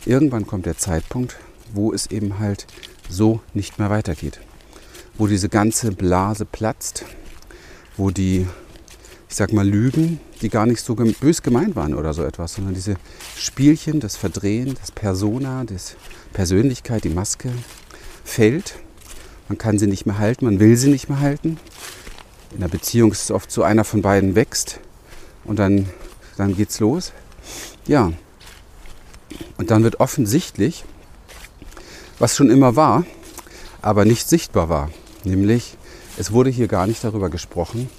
irgendwann 0.04 0.46
kommt 0.46 0.66
der 0.66 0.78
Zeitpunkt, 0.78 1.36
wo 1.72 1.92
es 1.92 2.06
eben 2.06 2.38
halt 2.38 2.66
so 3.08 3.40
nicht 3.54 3.78
mehr 3.78 3.90
weitergeht. 3.90 4.40
Wo 5.18 5.26
diese 5.26 5.48
ganze 5.48 5.92
Blase 5.92 6.44
platzt, 6.44 7.04
wo 7.96 8.10
die 8.10 8.46
ich 9.36 9.38
sag 9.38 9.52
mal, 9.52 9.68
Lügen, 9.68 10.18
die 10.40 10.48
gar 10.48 10.64
nicht 10.64 10.80
so 10.80 10.94
bös 10.94 11.42
gemeint 11.42 11.76
waren 11.76 11.92
oder 11.92 12.14
so 12.14 12.22
etwas, 12.22 12.54
sondern 12.54 12.72
diese 12.72 12.96
Spielchen, 13.36 14.00
das 14.00 14.16
Verdrehen, 14.16 14.74
das 14.80 14.90
Persona, 14.90 15.64
das 15.64 15.96
Persönlichkeit, 16.32 17.04
die 17.04 17.10
Maske 17.10 17.50
fällt. 18.24 18.76
Man 19.50 19.58
kann 19.58 19.78
sie 19.78 19.88
nicht 19.88 20.06
mehr 20.06 20.16
halten, 20.16 20.46
man 20.46 20.58
will 20.58 20.74
sie 20.78 20.88
nicht 20.88 21.10
mehr 21.10 21.20
halten. 21.20 21.58
In 22.54 22.60
der 22.60 22.68
Beziehung 22.68 23.12
ist 23.12 23.24
es 23.24 23.30
oft 23.30 23.50
so, 23.50 23.62
einer 23.62 23.84
von 23.84 24.00
beiden 24.00 24.36
wächst 24.36 24.80
und 25.44 25.58
dann, 25.58 25.86
dann 26.38 26.56
geht's 26.56 26.80
los. 26.80 27.12
Ja. 27.86 28.14
Und 29.58 29.70
dann 29.70 29.82
wird 29.82 30.00
offensichtlich, 30.00 30.86
was 32.18 32.36
schon 32.36 32.48
immer 32.48 32.74
war, 32.74 33.04
aber 33.82 34.06
nicht 34.06 34.30
sichtbar 34.30 34.70
war. 34.70 34.90
Nämlich, 35.24 35.76
es 36.16 36.32
wurde 36.32 36.48
hier 36.48 36.68
gar 36.68 36.86
nicht 36.86 37.04
darüber 37.04 37.28
gesprochen, 37.28 37.90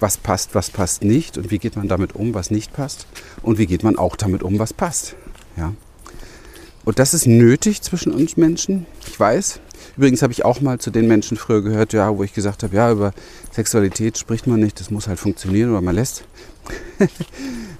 was 0.00 0.16
passt, 0.16 0.54
was 0.54 0.70
passt 0.70 1.02
nicht 1.02 1.38
und 1.38 1.50
wie 1.50 1.58
geht 1.58 1.76
man 1.76 1.88
damit 1.88 2.14
um, 2.14 2.34
was 2.34 2.50
nicht 2.50 2.72
passt 2.72 3.06
und 3.42 3.58
wie 3.58 3.66
geht 3.66 3.82
man 3.82 3.96
auch 3.96 4.16
damit 4.16 4.42
um, 4.42 4.58
was 4.58 4.72
passt. 4.72 5.16
Ja. 5.56 5.74
Und 6.84 6.98
das 6.98 7.14
ist 7.14 7.26
nötig 7.26 7.82
zwischen 7.82 8.12
uns 8.12 8.36
Menschen. 8.36 8.86
Ich 9.06 9.18
weiß. 9.18 9.60
Übrigens 9.96 10.22
habe 10.22 10.32
ich 10.32 10.44
auch 10.44 10.60
mal 10.60 10.78
zu 10.78 10.90
den 10.90 11.06
Menschen 11.06 11.36
früher 11.36 11.62
gehört, 11.62 11.92
ja, 11.92 12.16
wo 12.16 12.22
ich 12.22 12.32
gesagt 12.32 12.62
habe, 12.62 12.74
ja, 12.74 12.90
über 12.90 13.12
Sexualität 13.52 14.16
spricht 14.16 14.46
man 14.46 14.60
nicht, 14.60 14.80
das 14.80 14.90
muss 14.90 15.08
halt 15.08 15.18
funktionieren 15.18 15.70
oder 15.70 15.80
man 15.80 15.94
lässt. 15.94 16.24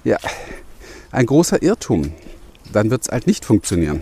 ja, 0.03 0.17
ein 1.11 1.25
großer 1.25 1.61
Irrtum. 1.61 2.13
Dann 2.71 2.91
wird 2.91 3.03
es 3.03 3.09
halt 3.09 3.25
nicht 3.25 3.45
funktionieren. 3.45 4.01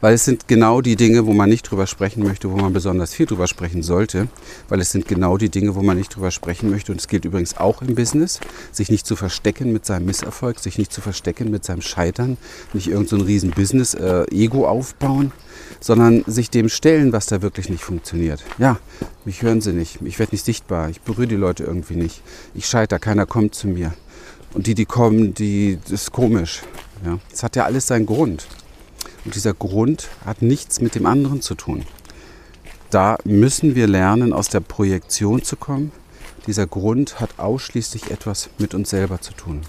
Weil 0.00 0.14
es 0.14 0.24
sind 0.24 0.46
genau 0.46 0.80
die 0.80 0.96
Dinge, 0.96 1.26
wo 1.26 1.32
man 1.32 1.48
nicht 1.48 1.62
drüber 1.62 1.86
sprechen 1.86 2.22
möchte, 2.22 2.50
wo 2.50 2.56
man 2.56 2.72
besonders 2.72 3.14
viel 3.14 3.26
drüber 3.26 3.48
sprechen 3.48 3.82
sollte. 3.82 4.28
Weil 4.68 4.80
es 4.80 4.92
sind 4.92 5.08
genau 5.08 5.36
die 5.36 5.48
Dinge, 5.48 5.74
wo 5.74 5.82
man 5.82 5.96
nicht 5.96 6.14
drüber 6.14 6.30
sprechen 6.30 6.70
möchte. 6.70 6.92
Und 6.92 7.00
es 7.00 7.08
gilt 7.08 7.24
übrigens 7.24 7.56
auch 7.56 7.82
im 7.82 7.94
Business, 7.94 8.40
sich 8.70 8.90
nicht 8.90 9.06
zu 9.06 9.16
verstecken 9.16 9.72
mit 9.72 9.84
seinem 9.84 10.06
Misserfolg, 10.06 10.60
sich 10.60 10.78
nicht 10.78 10.92
zu 10.92 11.00
verstecken 11.00 11.50
mit 11.50 11.64
seinem 11.64 11.82
Scheitern, 11.82 12.36
nicht 12.72 12.88
irgendein 12.88 13.20
so 13.20 13.24
riesen 13.24 13.50
Business-Ego 13.50 14.62
äh, 14.62 14.66
aufbauen, 14.66 15.32
sondern 15.80 16.24
sich 16.26 16.50
dem 16.50 16.68
stellen, 16.68 17.12
was 17.12 17.26
da 17.26 17.42
wirklich 17.42 17.68
nicht 17.68 17.82
funktioniert. 17.82 18.44
Ja, 18.58 18.78
mich 19.24 19.42
hören 19.42 19.60
sie 19.60 19.72
nicht, 19.72 20.00
ich 20.04 20.18
werde 20.18 20.34
nicht 20.34 20.44
sichtbar, 20.44 20.90
ich 20.90 21.00
berühre 21.00 21.28
die 21.28 21.36
Leute 21.36 21.64
irgendwie 21.64 21.96
nicht, 21.96 22.22
ich 22.54 22.66
scheitere, 22.66 22.98
keiner 22.98 23.26
kommt 23.26 23.54
zu 23.54 23.68
mir. 23.68 23.94
Und 24.54 24.66
die, 24.66 24.74
die 24.74 24.86
kommen, 24.86 25.34
die, 25.34 25.78
das 25.82 25.92
ist 25.92 26.12
komisch. 26.12 26.62
Ja, 27.04 27.18
das 27.30 27.42
hat 27.42 27.56
ja 27.56 27.64
alles 27.64 27.86
seinen 27.86 28.06
Grund. 28.06 28.46
Und 29.24 29.34
dieser 29.34 29.54
Grund 29.54 30.08
hat 30.24 30.42
nichts 30.42 30.80
mit 30.80 30.94
dem 30.94 31.06
anderen 31.06 31.42
zu 31.42 31.54
tun. 31.54 31.84
Da 32.90 33.18
müssen 33.24 33.74
wir 33.74 33.86
lernen, 33.86 34.32
aus 34.32 34.48
der 34.48 34.60
Projektion 34.60 35.42
zu 35.42 35.56
kommen. 35.56 35.92
Dieser 36.46 36.66
Grund 36.66 37.20
hat 37.20 37.38
ausschließlich 37.38 38.10
etwas 38.10 38.48
mit 38.58 38.74
uns 38.74 38.90
selber 38.90 39.20
zu 39.20 39.34
tun. 39.34 39.60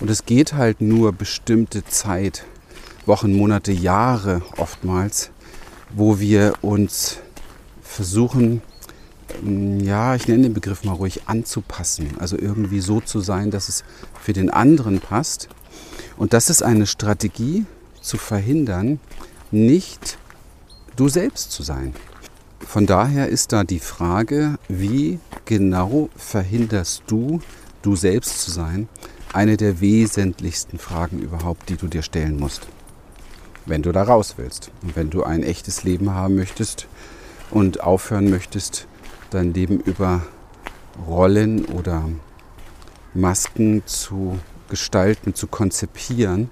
Und 0.00 0.10
es 0.10 0.26
geht 0.26 0.52
halt 0.52 0.80
nur 0.80 1.12
bestimmte 1.12 1.84
Zeit, 1.84 2.44
Wochen, 3.06 3.34
Monate, 3.34 3.72
Jahre 3.72 4.42
oftmals, 4.58 5.30
wo 5.94 6.18
wir 6.18 6.54
uns 6.60 7.18
versuchen, 7.82 8.62
ähm, 9.42 9.80
ja, 9.80 10.14
ich 10.14 10.28
nenne 10.28 10.44
den 10.44 10.54
Begriff 10.54 10.84
mal 10.84 10.92
ruhig, 10.92 11.22
anzupassen. 11.26 12.10
Also 12.18 12.36
irgendwie 12.38 12.80
so 12.80 13.00
zu 13.00 13.20
sein, 13.20 13.50
dass 13.50 13.68
es 13.68 13.84
für 14.20 14.32
den 14.32 14.50
anderen 14.50 15.00
passt. 15.00 15.48
Und 16.16 16.32
das 16.32 16.50
ist 16.50 16.62
eine 16.62 16.86
Strategie, 16.86 17.64
zu 18.02 18.18
verhindern, 18.18 19.00
nicht 19.50 20.18
du 20.96 21.08
selbst 21.08 21.52
zu 21.52 21.62
sein. 21.62 21.94
Von 22.60 22.86
daher 22.86 23.28
ist 23.28 23.52
da 23.52 23.64
die 23.64 23.80
Frage, 23.80 24.58
wie 24.68 25.18
genau 25.44 26.08
verhinderst 26.16 27.04
du, 27.06 27.40
du 27.82 27.96
selbst 27.96 28.42
zu 28.42 28.50
sein, 28.50 28.88
eine 29.32 29.56
der 29.56 29.80
wesentlichsten 29.80 30.78
Fragen 30.78 31.18
überhaupt, 31.18 31.68
die 31.68 31.76
du 31.76 31.86
dir 31.86 32.02
stellen 32.02 32.38
musst. 32.38 32.68
Wenn 33.66 33.82
du 33.82 33.92
da 33.92 34.02
raus 34.02 34.34
willst 34.36 34.70
und 34.82 34.96
wenn 34.96 35.10
du 35.10 35.22
ein 35.22 35.42
echtes 35.42 35.84
Leben 35.84 36.10
haben 36.10 36.34
möchtest 36.34 36.86
und 37.50 37.82
aufhören 37.82 38.30
möchtest, 38.30 38.86
dein 39.30 39.54
Leben 39.54 39.80
über 39.80 40.22
Rollen 41.06 41.64
oder 41.66 42.08
Masken 43.14 43.82
zu 43.86 44.38
gestalten, 44.72 45.34
zu 45.34 45.48
konzipieren, 45.48 46.50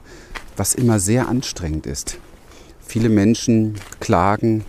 was 0.59 0.75
immer 0.75 1.01
sehr 1.01 1.27
anstrengend 1.27 1.87
ist. 1.87 2.19
Viele 2.87 3.09
Menschen 3.09 3.77
klagen 3.99 4.67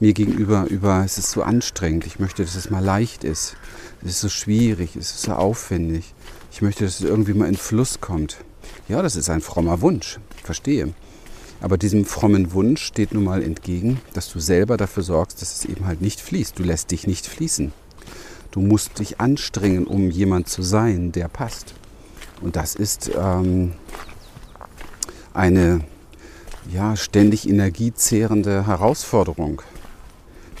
mir 0.00 0.14
gegenüber 0.14 0.64
über, 0.70 1.02
es 1.04 1.18
ist 1.18 1.30
so 1.30 1.42
anstrengend, 1.42 2.06
ich 2.06 2.18
möchte, 2.18 2.42
dass 2.42 2.54
es 2.54 2.70
mal 2.70 2.82
leicht 2.82 3.22
ist, 3.22 3.56
es 4.00 4.12
ist 4.12 4.20
so 4.22 4.30
schwierig, 4.30 4.96
es 4.96 5.10
ist 5.10 5.22
so 5.22 5.32
aufwendig, 5.32 6.14
ich 6.50 6.62
möchte, 6.62 6.84
dass 6.84 7.00
es 7.00 7.06
irgendwie 7.06 7.34
mal 7.34 7.46
in 7.46 7.58
Fluss 7.58 8.00
kommt. 8.00 8.38
Ja, 8.88 9.02
das 9.02 9.16
ist 9.16 9.28
ein 9.28 9.42
frommer 9.42 9.82
Wunsch, 9.82 10.18
verstehe. 10.42 10.94
Aber 11.60 11.76
diesem 11.76 12.06
frommen 12.06 12.54
Wunsch 12.54 12.82
steht 12.82 13.12
nun 13.12 13.24
mal 13.24 13.42
entgegen, 13.42 14.00
dass 14.14 14.32
du 14.32 14.40
selber 14.40 14.78
dafür 14.78 15.02
sorgst, 15.02 15.42
dass 15.42 15.54
es 15.54 15.66
eben 15.66 15.84
halt 15.84 16.00
nicht 16.00 16.22
fließt. 16.22 16.58
Du 16.58 16.62
lässt 16.62 16.90
dich 16.90 17.06
nicht 17.06 17.26
fließen. 17.26 17.70
Du 18.50 18.60
musst 18.60 18.98
dich 18.98 19.20
anstrengen, 19.20 19.86
um 19.86 20.10
jemand 20.10 20.48
zu 20.48 20.62
sein, 20.62 21.12
der 21.12 21.28
passt. 21.28 21.74
Und 22.44 22.56
das 22.56 22.74
ist 22.74 23.10
ähm, 23.18 23.72
eine 25.32 25.80
ja, 26.70 26.94
ständig 26.94 27.48
energiezehrende 27.48 28.66
Herausforderung, 28.66 29.62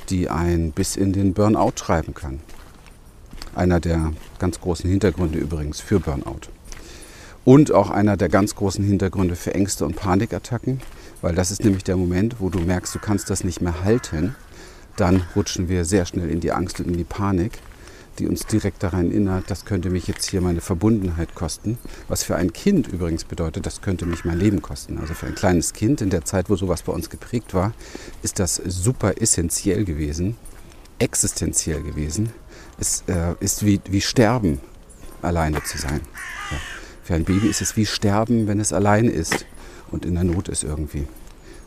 die 0.08 0.30
einen 0.30 0.72
bis 0.72 0.96
in 0.96 1.12
den 1.12 1.34
Burnout 1.34 1.72
treiben 1.76 2.14
kann. 2.14 2.40
Einer 3.54 3.80
der 3.80 4.14
ganz 4.38 4.60
großen 4.62 4.88
Hintergründe 4.88 5.38
übrigens 5.38 5.80
für 5.80 6.00
Burnout. 6.00 6.48
Und 7.44 7.70
auch 7.70 7.90
einer 7.90 8.16
der 8.16 8.30
ganz 8.30 8.54
großen 8.54 8.82
Hintergründe 8.82 9.36
für 9.36 9.52
Ängste 9.52 9.84
und 9.84 9.94
Panikattacken, 9.94 10.80
weil 11.20 11.34
das 11.34 11.50
ist 11.50 11.64
nämlich 11.64 11.84
der 11.84 11.98
Moment, 11.98 12.36
wo 12.40 12.48
du 12.48 12.60
merkst, 12.60 12.94
du 12.94 12.98
kannst 12.98 13.28
das 13.28 13.44
nicht 13.44 13.60
mehr 13.60 13.84
halten. 13.84 14.34
Dann 14.96 15.22
rutschen 15.36 15.68
wir 15.68 15.84
sehr 15.84 16.06
schnell 16.06 16.30
in 16.30 16.40
die 16.40 16.52
Angst 16.52 16.80
und 16.80 16.86
in 16.86 16.96
die 16.96 17.04
Panik 17.04 17.58
die 18.18 18.26
uns 18.26 18.46
direkt 18.46 18.82
daran 18.82 19.10
erinnert, 19.10 19.50
das 19.50 19.64
könnte 19.64 19.90
mich 19.90 20.06
jetzt 20.06 20.28
hier 20.28 20.40
meine 20.40 20.60
Verbundenheit 20.60 21.34
kosten. 21.34 21.78
Was 22.08 22.22
für 22.24 22.36
ein 22.36 22.52
Kind 22.52 22.88
übrigens 22.88 23.24
bedeutet, 23.24 23.66
das 23.66 23.82
könnte 23.82 24.06
mich 24.06 24.24
mein 24.24 24.38
Leben 24.38 24.62
kosten. 24.62 24.98
Also 24.98 25.14
für 25.14 25.26
ein 25.26 25.34
kleines 25.34 25.72
Kind 25.72 26.00
in 26.00 26.10
der 26.10 26.24
Zeit, 26.24 26.50
wo 26.50 26.56
sowas 26.56 26.82
bei 26.82 26.92
uns 26.92 27.10
geprägt 27.10 27.54
war, 27.54 27.72
ist 28.22 28.38
das 28.38 28.56
super 28.56 29.20
essentiell 29.20 29.84
gewesen, 29.84 30.36
existenziell 30.98 31.82
gewesen. 31.82 32.30
Es 32.78 33.04
äh, 33.06 33.34
ist 33.40 33.64
wie, 33.64 33.80
wie 33.88 34.00
Sterben, 34.00 34.60
alleine 35.22 35.62
zu 35.62 35.78
sein. 35.78 36.00
Ja. 36.50 36.56
Für 37.02 37.14
ein 37.14 37.24
Baby 37.24 37.48
ist 37.48 37.60
es 37.60 37.76
wie 37.76 37.86
Sterben, 37.86 38.46
wenn 38.46 38.60
es 38.60 38.72
allein 38.72 39.06
ist 39.06 39.46
und 39.90 40.04
in 40.04 40.14
der 40.14 40.24
Not 40.24 40.48
ist 40.48 40.64
irgendwie. 40.64 41.06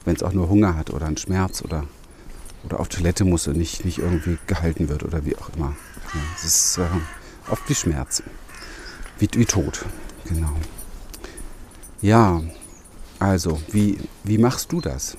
Wenn 0.05 0.15
es 0.15 0.23
auch 0.23 0.33
nur 0.33 0.49
Hunger 0.49 0.75
hat 0.75 0.89
oder 0.89 1.05
einen 1.05 1.17
Schmerz 1.17 1.61
oder, 1.61 1.85
oder 2.65 2.79
auf 2.79 2.87
Toilette 2.87 3.25
muss 3.25 3.47
und 3.47 3.57
nicht, 3.57 3.85
nicht 3.85 3.99
irgendwie 3.99 4.37
gehalten 4.47 4.89
wird 4.89 5.03
oder 5.03 5.25
wie 5.25 5.35
auch 5.35 5.49
immer. 5.55 5.75
Es 6.35 6.43
ist 6.43 6.77
äh, 6.77 6.87
oft 7.49 7.67
wie 7.67 7.75
Schmerz. 7.75 8.23
Wie, 9.19 9.29
wie 9.33 9.45
Tod. 9.45 9.85
Genau. 10.25 10.53
Ja, 12.01 12.41
also, 13.19 13.59
wie, 13.71 13.97
wie 14.23 14.37
machst 14.37 14.71
du 14.71 14.81
das? 14.81 15.17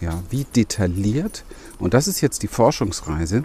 Ja, 0.00 0.22
wie 0.30 0.44
detailliert, 0.44 1.44
und 1.78 1.94
das 1.94 2.08
ist 2.08 2.20
jetzt 2.20 2.42
die 2.42 2.48
Forschungsreise, 2.48 3.44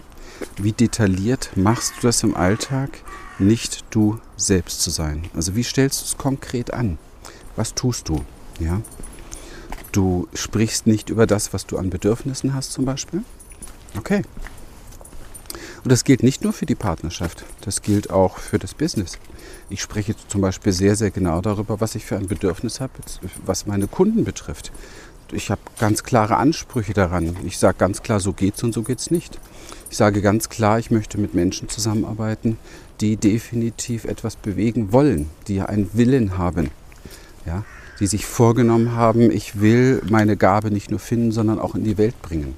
wie 0.56 0.72
detailliert 0.72 1.50
machst 1.56 1.94
du 1.98 2.06
das 2.06 2.22
im 2.22 2.34
Alltag, 2.34 2.90
nicht 3.38 3.84
du 3.90 4.18
selbst 4.36 4.82
zu 4.82 4.90
sein? 4.90 5.28
Also 5.34 5.54
wie 5.56 5.62
stellst 5.62 6.00
du 6.00 6.04
es 6.06 6.18
konkret 6.18 6.72
an? 6.72 6.98
Was 7.56 7.74
tust 7.74 8.08
du? 8.08 8.24
Ja? 8.58 8.80
Du 9.92 10.28
sprichst 10.34 10.86
nicht 10.86 11.10
über 11.10 11.26
das, 11.26 11.52
was 11.52 11.66
du 11.66 11.76
an 11.78 11.90
Bedürfnissen 11.90 12.54
hast 12.54 12.72
zum 12.72 12.84
Beispiel. 12.84 13.22
Okay, 13.98 14.22
und 15.82 15.90
das 15.90 16.04
gilt 16.04 16.22
nicht 16.22 16.44
nur 16.44 16.52
für 16.52 16.66
die 16.66 16.74
Partnerschaft, 16.74 17.44
das 17.62 17.82
gilt 17.82 18.10
auch 18.10 18.38
für 18.38 18.58
das 18.58 18.74
Business. 18.74 19.18
Ich 19.68 19.80
spreche 19.80 20.14
zum 20.28 20.40
Beispiel 20.40 20.72
sehr, 20.72 20.96
sehr 20.96 21.10
genau 21.10 21.40
darüber, 21.40 21.80
was 21.80 21.94
ich 21.94 22.04
für 22.04 22.16
ein 22.16 22.26
Bedürfnis 22.26 22.80
habe, 22.80 22.92
was 23.46 23.66
meine 23.66 23.86
Kunden 23.86 24.24
betrifft. 24.24 24.72
Ich 25.32 25.50
habe 25.50 25.60
ganz 25.78 26.02
klare 26.02 26.36
Ansprüche 26.36 26.92
daran. 26.92 27.36
Ich 27.44 27.58
sage 27.58 27.78
ganz 27.78 28.02
klar, 28.02 28.18
so 28.18 28.32
geht's 28.32 28.62
und 28.64 28.74
so 28.74 28.82
geht's 28.82 29.10
nicht. 29.10 29.38
Ich 29.88 29.96
sage 29.96 30.22
ganz 30.22 30.48
klar, 30.48 30.78
ich 30.78 30.90
möchte 30.90 31.18
mit 31.18 31.34
Menschen 31.34 31.68
zusammenarbeiten, 31.68 32.58
die 33.00 33.16
definitiv 33.16 34.04
etwas 34.04 34.36
bewegen 34.36 34.92
wollen, 34.92 35.30
die 35.46 35.60
einen 35.60 35.88
Willen 35.92 36.36
haben. 36.36 36.70
Ja, 37.46 37.64
die 38.00 38.06
sich 38.06 38.26
vorgenommen 38.26 38.92
haben, 38.96 39.30
ich 39.30 39.60
will 39.60 40.02
meine 40.08 40.36
Gabe 40.36 40.70
nicht 40.70 40.90
nur 40.90 41.00
finden, 41.00 41.32
sondern 41.32 41.58
auch 41.58 41.74
in 41.74 41.84
die 41.84 41.98
Welt 41.98 42.20
bringen. 42.22 42.54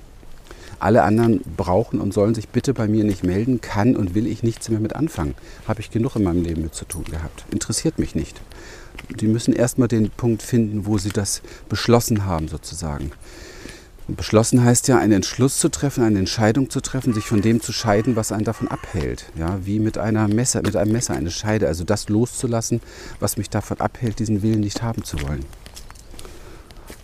Alle 0.83 1.05
anderen 1.05 1.41
brauchen 1.57 2.01
und 2.01 2.13
sollen 2.13 2.35
sich 2.35 2.49
bitte 2.49 2.75
bei 2.75 2.89
mir 2.89 3.05
nicht 3.05 3.23
melden, 3.23 3.61
kann 3.61 3.95
und 3.95 4.17
will 4.17 4.27
ich 4.27 4.43
nichts 4.43 4.69
mehr 4.69 4.81
mit 4.81 4.97
anfangen. 4.97 5.37
Habe 5.69 5.81
ich 5.81 5.93
genug 5.93 6.17
in 6.17 6.25
meinem 6.25 6.43
Leben 6.43 6.63
mit 6.63 6.75
zu 6.75 6.85
tun 6.85 7.05
gehabt. 7.05 7.45
Interessiert 7.53 8.01
mich 8.01 8.17
nicht. 8.17 8.41
Die 9.21 9.29
müssen 9.29 9.53
erstmal 9.55 9.87
den 9.87 10.11
Punkt 10.11 10.43
finden, 10.43 10.85
wo 10.85 10.99
sie 10.99 11.11
das 11.11 11.43
beschlossen 11.69 12.27
haben, 12.27 12.49
sozusagen. 12.49 13.13
Und 14.09 14.17
beschlossen 14.17 14.65
heißt 14.65 14.89
ja, 14.89 14.99
einen 14.99 15.13
Entschluss 15.13 15.59
zu 15.59 15.69
treffen, 15.69 16.03
eine 16.03 16.19
Entscheidung 16.19 16.69
zu 16.69 16.81
treffen, 16.81 17.15
sich 17.15 17.27
von 17.27 17.43
dem 17.43 17.61
zu 17.61 17.73
scheiden, 17.73 18.17
was 18.17 18.33
einen 18.33 18.45
davon 18.45 18.67
abhält. 18.67 19.27
Ja, 19.37 19.65
wie 19.65 19.79
mit, 19.79 19.99
einer 19.99 20.27
Messer, 20.27 20.63
mit 20.63 20.75
einem 20.75 20.91
Messer 20.91 21.15
eine 21.15 21.31
Scheide. 21.31 21.69
Also 21.69 21.85
das 21.85 22.09
loszulassen, 22.09 22.81
was 23.21 23.37
mich 23.37 23.51
davon 23.51 23.79
abhält, 23.79 24.19
diesen 24.19 24.43
Willen 24.43 24.59
nicht 24.59 24.83
haben 24.83 25.05
zu 25.05 25.23
wollen. 25.23 25.45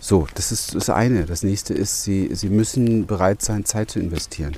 So, 0.08 0.26
das 0.36 0.52
ist 0.52 0.74
das 0.74 0.88
eine. 0.88 1.26
Das 1.26 1.42
nächste 1.42 1.74
ist, 1.74 2.02
sie, 2.02 2.30
sie 2.32 2.48
müssen 2.48 3.04
bereit 3.04 3.42
sein, 3.42 3.66
Zeit 3.66 3.90
zu 3.90 4.00
investieren. 4.00 4.56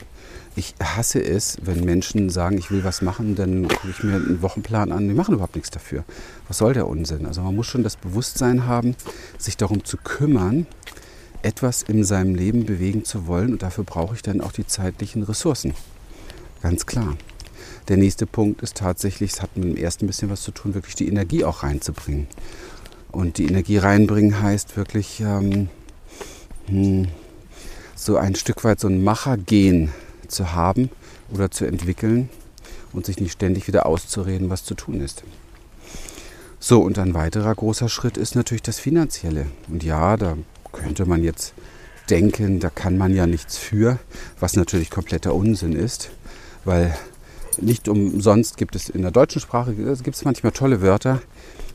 Ich 0.54 0.76
hasse 0.80 1.20
es, 1.20 1.56
wenn 1.62 1.82
Menschen 1.82 2.30
sagen, 2.30 2.56
ich 2.56 2.70
will 2.70 2.84
was 2.84 3.02
machen, 3.02 3.34
dann 3.34 3.66
gucke 3.66 3.90
ich 3.90 4.04
mir 4.04 4.14
einen 4.14 4.42
Wochenplan 4.42 4.92
an, 4.92 5.08
die 5.08 5.14
machen 5.14 5.34
überhaupt 5.34 5.56
nichts 5.56 5.70
dafür. 5.72 6.04
Was 6.46 6.58
soll 6.58 6.74
der 6.74 6.86
Unsinn? 6.86 7.26
Also 7.26 7.42
man 7.42 7.56
muss 7.56 7.66
schon 7.66 7.82
das 7.82 7.96
Bewusstsein 7.96 8.66
haben, 8.66 8.94
sich 9.38 9.56
darum 9.56 9.84
zu 9.84 9.96
kümmern, 9.96 10.68
etwas 11.42 11.82
in 11.82 12.04
seinem 12.04 12.36
Leben 12.36 12.64
bewegen 12.64 13.04
zu 13.04 13.26
wollen 13.26 13.50
und 13.50 13.62
dafür 13.62 13.82
brauche 13.82 14.14
ich 14.14 14.22
dann 14.22 14.40
auch 14.42 14.52
die 14.52 14.68
zeitlichen 14.68 15.24
Ressourcen. 15.24 15.74
Ganz 16.62 16.86
klar. 16.86 17.16
Der 17.88 17.96
nächste 17.96 18.24
Punkt 18.24 18.62
ist 18.62 18.76
tatsächlich, 18.76 19.32
es 19.32 19.42
hat 19.42 19.56
mit 19.56 19.64
dem 19.64 19.76
ersten 19.76 20.06
bisschen 20.06 20.30
was 20.30 20.42
zu 20.42 20.52
tun, 20.52 20.74
wirklich 20.74 20.94
die 20.94 21.08
Energie 21.08 21.44
auch 21.44 21.64
reinzubringen. 21.64 22.28
Und 23.12 23.38
die 23.38 23.46
Energie 23.46 23.78
reinbringen 23.78 24.40
heißt 24.40 24.76
wirklich 24.76 25.20
ähm, 25.20 25.68
hm, 26.66 27.08
so 27.94 28.16
ein 28.16 28.34
Stück 28.34 28.64
weit 28.64 28.80
so 28.80 28.88
ein 28.88 29.02
Machergehen 29.02 29.92
zu 30.28 30.52
haben 30.52 30.90
oder 31.32 31.50
zu 31.50 31.66
entwickeln 31.66 32.28
und 32.92 33.06
sich 33.06 33.20
nicht 33.20 33.32
ständig 33.32 33.66
wieder 33.66 33.86
auszureden, 33.86 34.50
was 34.50 34.64
zu 34.64 34.74
tun 34.74 35.00
ist. 35.00 35.22
So, 36.58 36.82
und 36.82 36.98
ein 36.98 37.14
weiterer 37.14 37.54
großer 37.54 37.88
Schritt 37.88 38.16
ist 38.16 38.36
natürlich 38.36 38.62
das 38.62 38.78
Finanzielle. 38.78 39.46
Und 39.68 39.82
ja, 39.82 40.16
da 40.16 40.36
könnte 40.72 41.06
man 41.06 41.24
jetzt 41.24 41.54
denken, 42.10 42.60
da 42.60 42.70
kann 42.70 42.98
man 42.98 43.14
ja 43.14 43.26
nichts 43.26 43.56
für, 43.56 43.98
was 44.38 44.56
natürlich 44.56 44.90
kompletter 44.90 45.34
Unsinn 45.34 45.72
ist, 45.72 46.10
weil 46.64 46.94
nicht 47.60 47.88
umsonst 47.88 48.56
gibt 48.56 48.76
es 48.76 48.88
in 48.88 49.02
der 49.02 49.10
deutschen 49.10 49.40
Sprache 49.40 49.74
gibt 49.74 50.16
es 50.16 50.24
manchmal 50.24 50.52
tolle 50.52 50.82
Wörter 50.82 51.20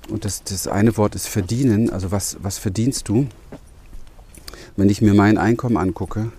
und 0.10 0.26
das, 0.26 0.44
das 0.44 0.68
eine 0.68 0.98
Wort 0.98 1.15
ist 1.15 1.28
verdienen, 1.28 1.89
also 1.89 2.12
was, 2.12 2.38
was 2.41 2.58
verdienst 2.58 3.08
du? 3.10 3.28
Wenn 4.76 4.89
ich 4.89 5.02
mir 5.02 5.13
mein 5.13 5.38
Einkommen 5.38 5.78
angucke, 5.78 6.32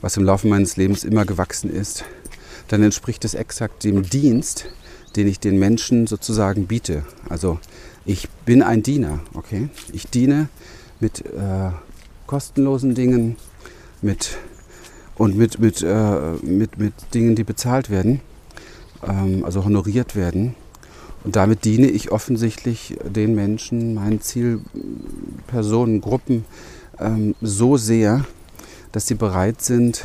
was 0.00 0.16
im 0.16 0.24
Laufe 0.24 0.46
meines 0.46 0.76
Lebens 0.76 1.04
immer 1.04 1.24
gewachsen 1.24 1.70
ist, 1.70 2.04
dann 2.68 2.82
entspricht 2.82 3.24
es 3.24 3.34
exakt 3.34 3.84
dem 3.84 4.02
Dienst, 4.02 4.66
den 5.16 5.26
ich 5.26 5.40
den 5.40 5.58
Menschen 5.58 6.06
sozusagen 6.06 6.66
biete. 6.66 7.04
Also 7.28 7.58
ich 8.04 8.28
bin 8.46 8.62
ein 8.62 8.82
Diener, 8.82 9.20
okay? 9.34 9.68
Ich 9.92 10.06
diene 10.08 10.48
mit 11.00 11.24
äh, 11.26 11.70
kostenlosen 12.26 12.94
Dingen 12.94 13.36
mit, 14.00 14.38
und 15.16 15.36
mit, 15.36 15.58
mit, 15.58 15.82
äh, 15.82 16.32
mit, 16.42 16.78
mit 16.78 16.94
Dingen, 17.14 17.36
die 17.36 17.44
bezahlt 17.44 17.90
werden, 17.90 18.20
ähm, 19.06 19.44
also 19.44 19.64
honoriert 19.64 20.16
werden. 20.16 20.54
Und 21.24 21.36
damit 21.36 21.64
diene 21.64 21.88
ich 21.88 22.10
offensichtlich 22.10 22.96
den 23.04 23.34
Menschen, 23.34 23.94
meinen 23.94 24.20
Zielpersonen, 24.20 26.00
Gruppen 26.00 26.44
ähm, 26.98 27.34
so 27.40 27.76
sehr, 27.76 28.24
dass 28.90 29.06
sie 29.06 29.14
bereit 29.14 29.62
sind, 29.62 30.04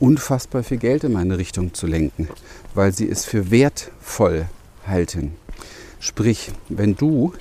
unfassbar 0.00 0.62
viel 0.62 0.78
Geld 0.78 1.04
in 1.04 1.12
meine 1.12 1.38
Richtung 1.38 1.74
zu 1.74 1.86
lenken, 1.86 2.28
weil 2.74 2.92
sie 2.92 3.08
es 3.08 3.24
für 3.24 3.50
wertvoll 3.50 4.46
halten. 4.86 5.32
Sprich, 6.00 6.50
wenn 6.68 6.96
du 6.96 7.32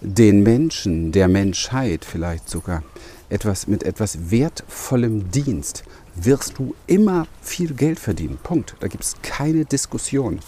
den 0.00 0.42
Menschen, 0.42 1.12
der 1.12 1.28
Menschheit 1.28 2.04
vielleicht 2.04 2.48
sogar, 2.48 2.82
etwas 3.28 3.66
mit 3.66 3.82
etwas 3.82 4.30
wertvollem 4.30 5.30
Dienst, 5.30 5.84
wirst 6.14 6.58
du 6.58 6.74
immer 6.86 7.26
viel 7.42 7.74
Geld 7.74 7.98
verdienen. 7.98 8.38
Punkt. 8.42 8.74
Da 8.80 8.88
gibt 8.88 9.04
es 9.04 9.16
keine 9.22 9.64
Diskussion. 9.64 10.40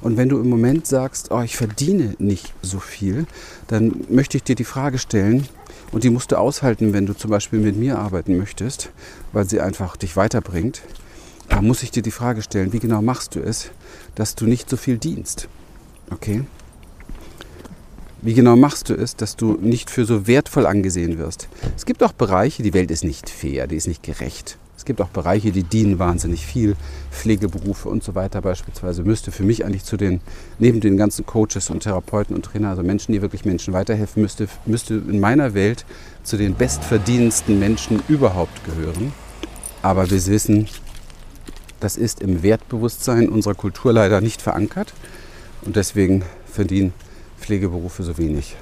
Und 0.00 0.16
wenn 0.16 0.28
du 0.28 0.38
im 0.38 0.48
Moment 0.48 0.86
sagst, 0.86 1.30
oh, 1.30 1.40
ich 1.40 1.56
verdiene 1.56 2.14
nicht 2.18 2.52
so 2.62 2.78
viel, 2.78 3.26
dann 3.68 4.04
möchte 4.08 4.36
ich 4.36 4.44
dir 4.44 4.54
die 4.54 4.64
Frage 4.64 4.98
stellen, 4.98 5.48
und 5.92 6.04
die 6.04 6.10
musst 6.10 6.32
du 6.32 6.38
aushalten, 6.38 6.92
wenn 6.92 7.06
du 7.06 7.14
zum 7.14 7.30
Beispiel 7.30 7.58
mit 7.58 7.76
mir 7.76 7.98
arbeiten 7.98 8.36
möchtest, 8.36 8.90
weil 9.32 9.48
sie 9.48 9.60
einfach 9.60 9.96
dich 9.96 10.16
weiterbringt. 10.16 10.82
Da 11.48 11.60
muss 11.62 11.82
ich 11.82 11.90
dir 11.90 12.02
die 12.02 12.12
Frage 12.12 12.42
stellen, 12.42 12.72
wie 12.72 12.78
genau 12.78 13.02
machst 13.02 13.34
du 13.34 13.40
es, 13.40 13.70
dass 14.14 14.36
du 14.36 14.46
nicht 14.46 14.70
so 14.70 14.76
viel 14.76 14.98
dienst? 14.98 15.48
Okay? 16.10 16.44
Wie 18.22 18.34
genau 18.34 18.54
machst 18.54 18.88
du 18.88 18.94
es, 18.94 19.16
dass 19.16 19.34
du 19.34 19.58
nicht 19.60 19.90
für 19.90 20.04
so 20.04 20.26
wertvoll 20.26 20.66
angesehen 20.66 21.18
wirst? 21.18 21.48
Es 21.76 21.86
gibt 21.86 22.02
auch 22.02 22.12
Bereiche, 22.12 22.62
die 22.62 22.74
Welt 22.74 22.90
ist 22.90 23.02
nicht 23.02 23.28
fair, 23.28 23.66
die 23.66 23.76
ist 23.76 23.88
nicht 23.88 24.02
gerecht. 24.02 24.58
Es 24.80 24.86
gibt 24.86 25.02
auch 25.02 25.10
Bereiche, 25.10 25.52
die 25.52 25.62
dienen 25.62 25.98
wahnsinnig 25.98 26.46
viel. 26.46 26.74
Pflegeberufe 27.10 27.90
und 27.90 28.02
so 28.02 28.14
weiter 28.14 28.40
beispielsweise 28.40 29.02
müsste 29.02 29.30
für 29.30 29.42
mich 29.42 29.66
eigentlich 29.66 29.84
zu 29.84 29.98
den, 29.98 30.22
neben 30.58 30.80
den 30.80 30.96
ganzen 30.96 31.26
Coaches 31.26 31.68
und 31.68 31.80
Therapeuten 31.80 32.34
und 32.34 32.46
Trainer, 32.46 32.70
also 32.70 32.82
Menschen, 32.82 33.12
die 33.12 33.20
wirklich 33.20 33.44
Menschen 33.44 33.74
weiterhelfen, 33.74 34.22
müsste, 34.22 34.48
müsste 34.64 34.94
in 34.94 35.20
meiner 35.20 35.52
Welt 35.52 35.84
zu 36.22 36.38
den 36.38 36.54
bestverdienendsten 36.54 37.58
Menschen 37.58 38.02
überhaupt 38.08 38.64
gehören. 38.64 39.12
Aber 39.82 40.10
wir 40.10 40.26
wissen, 40.26 40.66
das 41.78 41.98
ist 41.98 42.22
im 42.22 42.42
Wertbewusstsein 42.42 43.28
unserer 43.28 43.54
Kultur 43.54 43.92
leider 43.92 44.22
nicht 44.22 44.40
verankert. 44.40 44.94
Und 45.60 45.76
deswegen 45.76 46.24
verdienen 46.46 46.94
Pflegeberufe 47.38 48.02
so 48.02 48.16
wenig. 48.16 48.56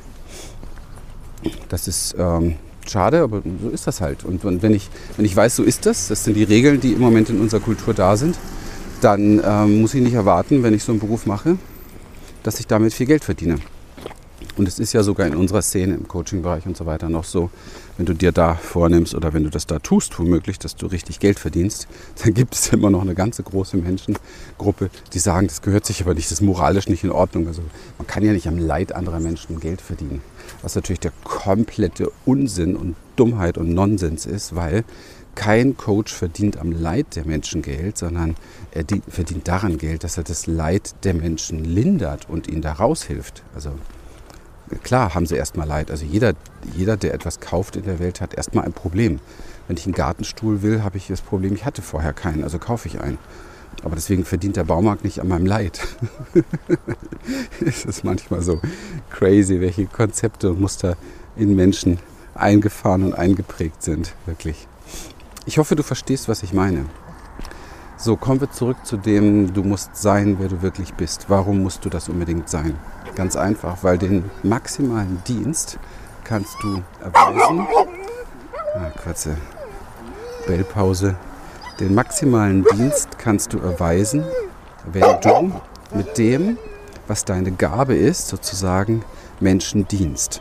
Das 1.68 1.86
ist 1.86 2.16
ähm, 2.18 2.56
schade, 2.90 3.22
aber 3.22 3.42
so 3.62 3.68
ist 3.70 3.86
das 3.86 4.00
halt. 4.00 4.24
Und, 4.24 4.44
und, 4.44 4.62
wenn, 4.62 4.74
ich, 4.74 4.88
wenn 5.16 5.24
ich 5.24 5.34
weiß, 5.34 5.56
so 5.56 5.62
ist 5.62 5.86
das, 5.86 6.08
das 6.08 6.24
sind 6.24 6.34
die 6.34 6.44
Regeln, 6.44 6.80
die 6.80 6.92
im 6.92 7.00
Moment 7.00 7.30
in 7.30 7.40
unserer 7.40 7.60
Kultur 7.60 7.94
da 7.94 8.16
sind, 8.16 8.36
dann 9.00 9.40
ähm, 9.44 9.80
muss 9.80 9.94
ich 9.94 10.02
nicht 10.02 10.14
erwarten, 10.14 10.62
wenn 10.62 10.74
ich 10.74 10.82
so 10.82 10.92
einen 10.92 11.00
Beruf 11.00 11.26
mache, 11.26 11.56
dass 12.42 12.60
ich 12.60 12.66
damit 12.66 12.92
viel 12.92 13.06
Geld 13.06 13.24
verdiene. 13.24 13.58
Und 14.58 14.66
es 14.66 14.80
ist 14.80 14.92
ja 14.92 15.04
sogar 15.04 15.26
in 15.28 15.36
unserer 15.36 15.62
Szene, 15.62 15.94
im 15.94 16.08
Coaching-Bereich 16.08 16.66
und 16.66 16.76
so 16.76 16.84
weiter 16.84 17.08
noch 17.08 17.22
so, 17.22 17.48
wenn 17.96 18.06
du 18.06 18.12
dir 18.12 18.32
da 18.32 18.56
vornimmst 18.56 19.14
oder 19.14 19.32
wenn 19.32 19.44
du 19.44 19.50
das 19.50 19.66
da 19.66 19.78
tust, 19.78 20.18
womöglich, 20.18 20.58
dass 20.58 20.74
du 20.74 20.86
richtig 20.86 21.20
Geld 21.20 21.38
verdienst, 21.38 21.86
dann 22.24 22.34
gibt 22.34 22.56
es 22.56 22.72
immer 22.72 22.90
noch 22.90 23.02
eine 23.02 23.14
ganze 23.14 23.44
große 23.44 23.76
Menschengruppe, 23.76 24.90
die 25.12 25.20
sagen, 25.20 25.46
das 25.46 25.62
gehört 25.62 25.86
sich 25.86 26.02
aber 26.02 26.14
nicht, 26.14 26.26
das 26.26 26.40
ist 26.40 26.40
moralisch 26.40 26.88
nicht 26.88 27.04
in 27.04 27.12
Ordnung. 27.12 27.46
Also 27.46 27.62
man 27.98 28.08
kann 28.08 28.24
ja 28.24 28.32
nicht 28.32 28.48
am 28.48 28.58
Leid 28.58 28.92
anderer 28.92 29.20
Menschen 29.20 29.60
Geld 29.60 29.80
verdienen. 29.80 30.22
Was 30.62 30.74
natürlich 30.74 31.00
der 31.00 31.12
komplette 31.22 32.10
Unsinn 32.26 32.74
und 32.74 32.96
Dummheit 33.14 33.58
und 33.58 33.72
Nonsens 33.72 34.26
ist, 34.26 34.56
weil 34.56 34.84
kein 35.36 35.76
Coach 35.76 36.12
verdient 36.12 36.56
am 36.56 36.72
Leid 36.72 37.14
der 37.14 37.24
Menschen 37.24 37.62
Geld, 37.62 37.96
sondern 37.96 38.34
er 38.72 38.84
verdient 39.08 39.46
daran 39.46 39.78
Geld, 39.78 40.02
dass 40.02 40.16
er 40.16 40.24
das 40.24 40.48
Leid 40.48 41.04
der 41.04 41.14
Menschen 41.14 41.64
lindert 41.64 42.28
und 42.28 42.48
ihnen 42.48 42.62
da 42.62 42.72
raushilft. 42.72 43.44
Also 43.54 43.70
klar 44.82 45.14
haben 45.14 45.26
sie 45.26 45.36
erstmal 45.36 45.66
Leid. 45.66 45.90
Also 45.90 46.04
jeder, 46.04 46.34
jeder, 46.74 46.96
der 46.96 47.14
etwas 47.14 47.40
kauft 47.40 47.76
in 47.76 47.84
der 47.84 47.98
Welt, 47.98 48.20
hat 48.20 48.34
erstmal 48.34 48.64
ein 48.64 48.72
Problem. 48.72 49.20
Wenn 49.66 49.76
ich 49.76 49.84
einen 49.84 49.94
Gartenstuhl 49.94 50.62
will, 50.62 50.82
habe 50.82 50.96
ich 50.96 51.08
das 51.08 51.20
Problem, 51.20 51.54
ich 51.54 51.64
hatte 51.64 51.82
vorher 51.82 52.12
keinen, 52.12 52.42
also 52.42 52.58
kaufe 52.58 52.88
ich 52.88 53.00
einen. 53.00 53.18
Aber 53.84 53.94
deswegen 53.94 54.24
verdient 54.24 54.56
der 54.56 54.64
Baumarkt 54.64 55.04
nicht 55.04 55.20
an 55.20 55.28
meinem 55.28 55.46
Leid. 55.46 55.86
es 57.64 57.84
ist 57.84 58.02
manchmal 58.02 58.42
so 58.42 58.60
crazy, 59.10 59.60
welche 59.60 59.86
Konzepte 59.86 60.50
und 60.50 60.60
Muster 60.60 60.96
in 61.36 61.54
Menschen 61.54 61.98
eingefahren 62.34 63.04
und 63.04 63.14
eingeprägt 63.14 63.82
sind, 63.82 64.14
wirklich. 64.26 64.66
Ich 65.46 65.58
hoffe, 65.58 65.76
du 65.76 65.82
verstehst, 65.82 66.28
was 66.28 66.42
ich 66.42 66.52
meine. 66.52 66.86
So, 67.96 68.16
kommen 68.16 68.40
wir 68.40 68.50
zurück 68.50 68.76
zu 68.84 68.96
dem, 68.96 69.52
du 69.52 69.64
musst 69.64 69.96
sein, 69.96 70.36
wer 70.38 70.48
du 70.48 70.62
wirklich 70.62 70.94
bist. 70.94 71.26
Warum 71.28 71.62
musst 71.62 71.84
du 71.84 71.88
das 71.88 72.08
unbedingt 72.08 72.48
sein? 72.48 72.76
Ganz 73.18 73.34
einfach, 73.34 73.78
weil 73.82 73.98
den 73.98 74.30
maximalen 74.44 75.20
Dienst 75.26 75.76
kannst 76.22 76.54
du 76.62 76.84
erweisen. 77.02 77.66
Ah, 78.76 78.90
kurze 79.02 79.36
Bellpause. 80.46 81.16
Den 81.80 81.96
maximalen 81.96 82.64
Dienst 82.76 83.18
kannst 83.18 83.52
du 83.52 83.58
erweisen, 83.58 84.22
wenn 84.92 85.20
du 85.20 85.52
mit 85.96 86.16
dem, 86.16 86.58
was 87.08 87.24
deine 87.24 87.50
Gabe 87.50 87.96
ist, 87.96 88.28
sozusagen 88.28 89.02
Menschen 89.40 89.88
dienst. 89.88 90.40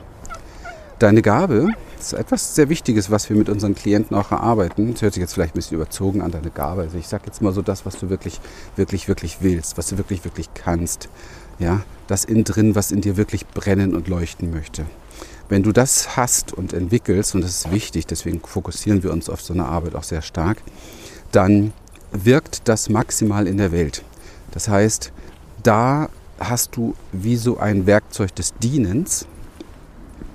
Deine 0.99 1.23
Gabe 1.23 1.69
ist 1.99 2.13
etwas 2.13 2.53
sehr 2.53 2.69
Wichtiges, 2.69 3.09
was 3.09 3.27
wir 3.27 3.37
mit 3.37 3.49
unseren 3.49 3.73
Klienten 3.73 4.15
auch 4.15 4.29
erarbeiten. 4.31 4.93
Das 4.93 5.01
hört 5.01 5.15
sich 5.15 5.21
jetzt 5.21 5.33
vielleicht 5.33 5.55
ein 5.55 5.61
bisschen 5.61 5.77
überzogen 5.77 6.21
an, 6.21 6.29
deine 6.29 6.51
Gabe. 6.51 6.83
Also 6.83 6.99
ich 6.99 7.07
sage 7.07 7.23
jetzt 7.25 7.41
mal 7.41 7.53
so 7.53 7.63
das, 7.63 7.87
was 7.87 7.97
du 7.97 8.11
wirklich, 8.11 8.39
wirklich, 8.75 9.07
wirklich 9.07 9.37
willst, 9.41 9.79
was 9.79 9.87
du 9.87 9.97
wirklich, 9.97 10.23
wirklich 10.25 10.53
kannst. 10.53 11.09
Ja, 11.57 11.81
das 12.07 12.25
innen 12.25 12.43
drin, 12.43 12.75
was 12.75 12.91
in 12.91 13.01
dir 13.01 13.17
wirklich 13.17 13.45
brennen 13.47 13.95
und 13.95 14.07
leuchten 14.07 14.51
möchte. 14.51 14.85
Wenn 15.49 15.63
du 15.63 15.71
das 15.71 16.17
hast 16.17 16.53
und 16.53 16.73
entwickelst, 16.73 17.35
und 17.35 17.41
das 17.41 17.51
ist 17.51 17.71
wichtig, 17.71 18.05
deswegen 18.05 18.41
fokussieren 18.41 19.03
wir 19.03 19.13
uns 19.13 19.29
auf 19.29 19.41
so 19.41 19.53
eine 19.53 19.65
Arbeit 19.65 19.95
auch 19.95 20.03
sehr 20.03 20.21
stark, 20.21 20.57
dann 21.31 21.71
wirkt 22.11 22.67
das 22.67 22.89
maximal 22.89 23.47
in 23.47 23.57
der 23.57 23.71
Welt. 23.71 24.03
Das 24.51 24.67
heißt, 24.67 25.11
da 25.63 26.09
hast 26.39 26.75
du 26.75 26.95
wie 27.11 27.35
so 27.35 27.57
ein 27.57 27.85
Werkzeug 27.85 28.35
des 28.35 28.53
Dienens. 28.55 29.25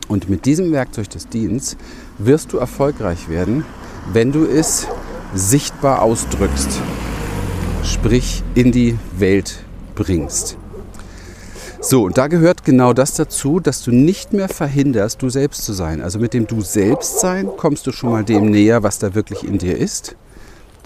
Und 0.09 0.29
mit 0.29 0.47
diesem 0.47 0.73
Werkzeug 0.73 1.11
des 1.11 1.29
Dienens 1.29 1.77
wirst 2.19 2.53
du 2.53 2.59
erfolgreich 2.59 3.29
werden, 3.29 3.65
wenn 4.13 4.33
du 4.33 4.45
es 4.45 4.87
sichtbar 5.35 6.03
ausdrückst, 6.03 6.81
sprich 7.85 8.43
in 8.55 8.73
die 8.73 8.99
Welt 9.17 9.65
bringst. 9.95 10.57
So, 11.85 12.05
und 12.05 12.17
da 12.17 12.29
gehört 12.29 12.65
genau 12.65 12.93
das 12.93 13.15
dazu, 13.15 13.59
dass 13.59 13.83
du 13.83 13.91
nicht 13.91 14.33
mehr 14.33 14.49
verhinderst, 14.49 15.21
du 15.21 15.29
selbst 15.29 15.65
zu 15.65 15.73
sein. 15.73 16.01
Also 16.01 16.21
mit 16.21 16.33
dem 16.33 16.47
Du 16.47 16.61
selbst 16.61 17.19
sein 17.19 17.49
kommst 17.57 17.89
du 17.89 17.93
schon 17.93 18.13
mal 18.13 18.23
dem 18.23 18.53
näher, 18.53 18.85
was 18.85 19.01
da 19.01 19.17
wirklich 19.17 19.43
in 19.43 19.59
dir 19.59 19.77
ist. 19.77 20.15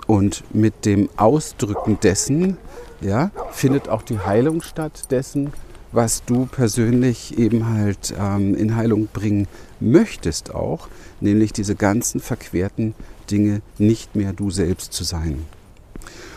Und 0.07 0.43
mit 0.55 0.87
dem 0.87 1.11
Ausdrücken 1.19 1.99
dessen 2.03 2.57
ja, 3.03 3.31
findet 3.51 3.91
auch 3.91 4.01
die 4.01 4.21
Heilung 4.21 4.63
statt, 4.63 5.11
dessen, 5.11 5.53
was 5.93 6.25
du 6.25 6.47
persönlich 6.47 7.39
eben 7.39 7.69
halt 7.69 8.15
ähm, 8.19 8.55
in 8.55 8.75
Heilung 8.75 9.09
bringen 9.13 9.49
möchtest 9.81 10.55
auch, 10.55 10.89
nämlich 11.21 11.53
diese 11.53 11.75
ganzen 11.75 12.21
verquerten 12.21 12.95
Dinge 13.31 13.61
nicht 13.77 14.17
mehr 14.17 14.33
du 14.33 14.51
selbst 14.51 14.95
zu 14.95 15.05
sein. 15.05 15.45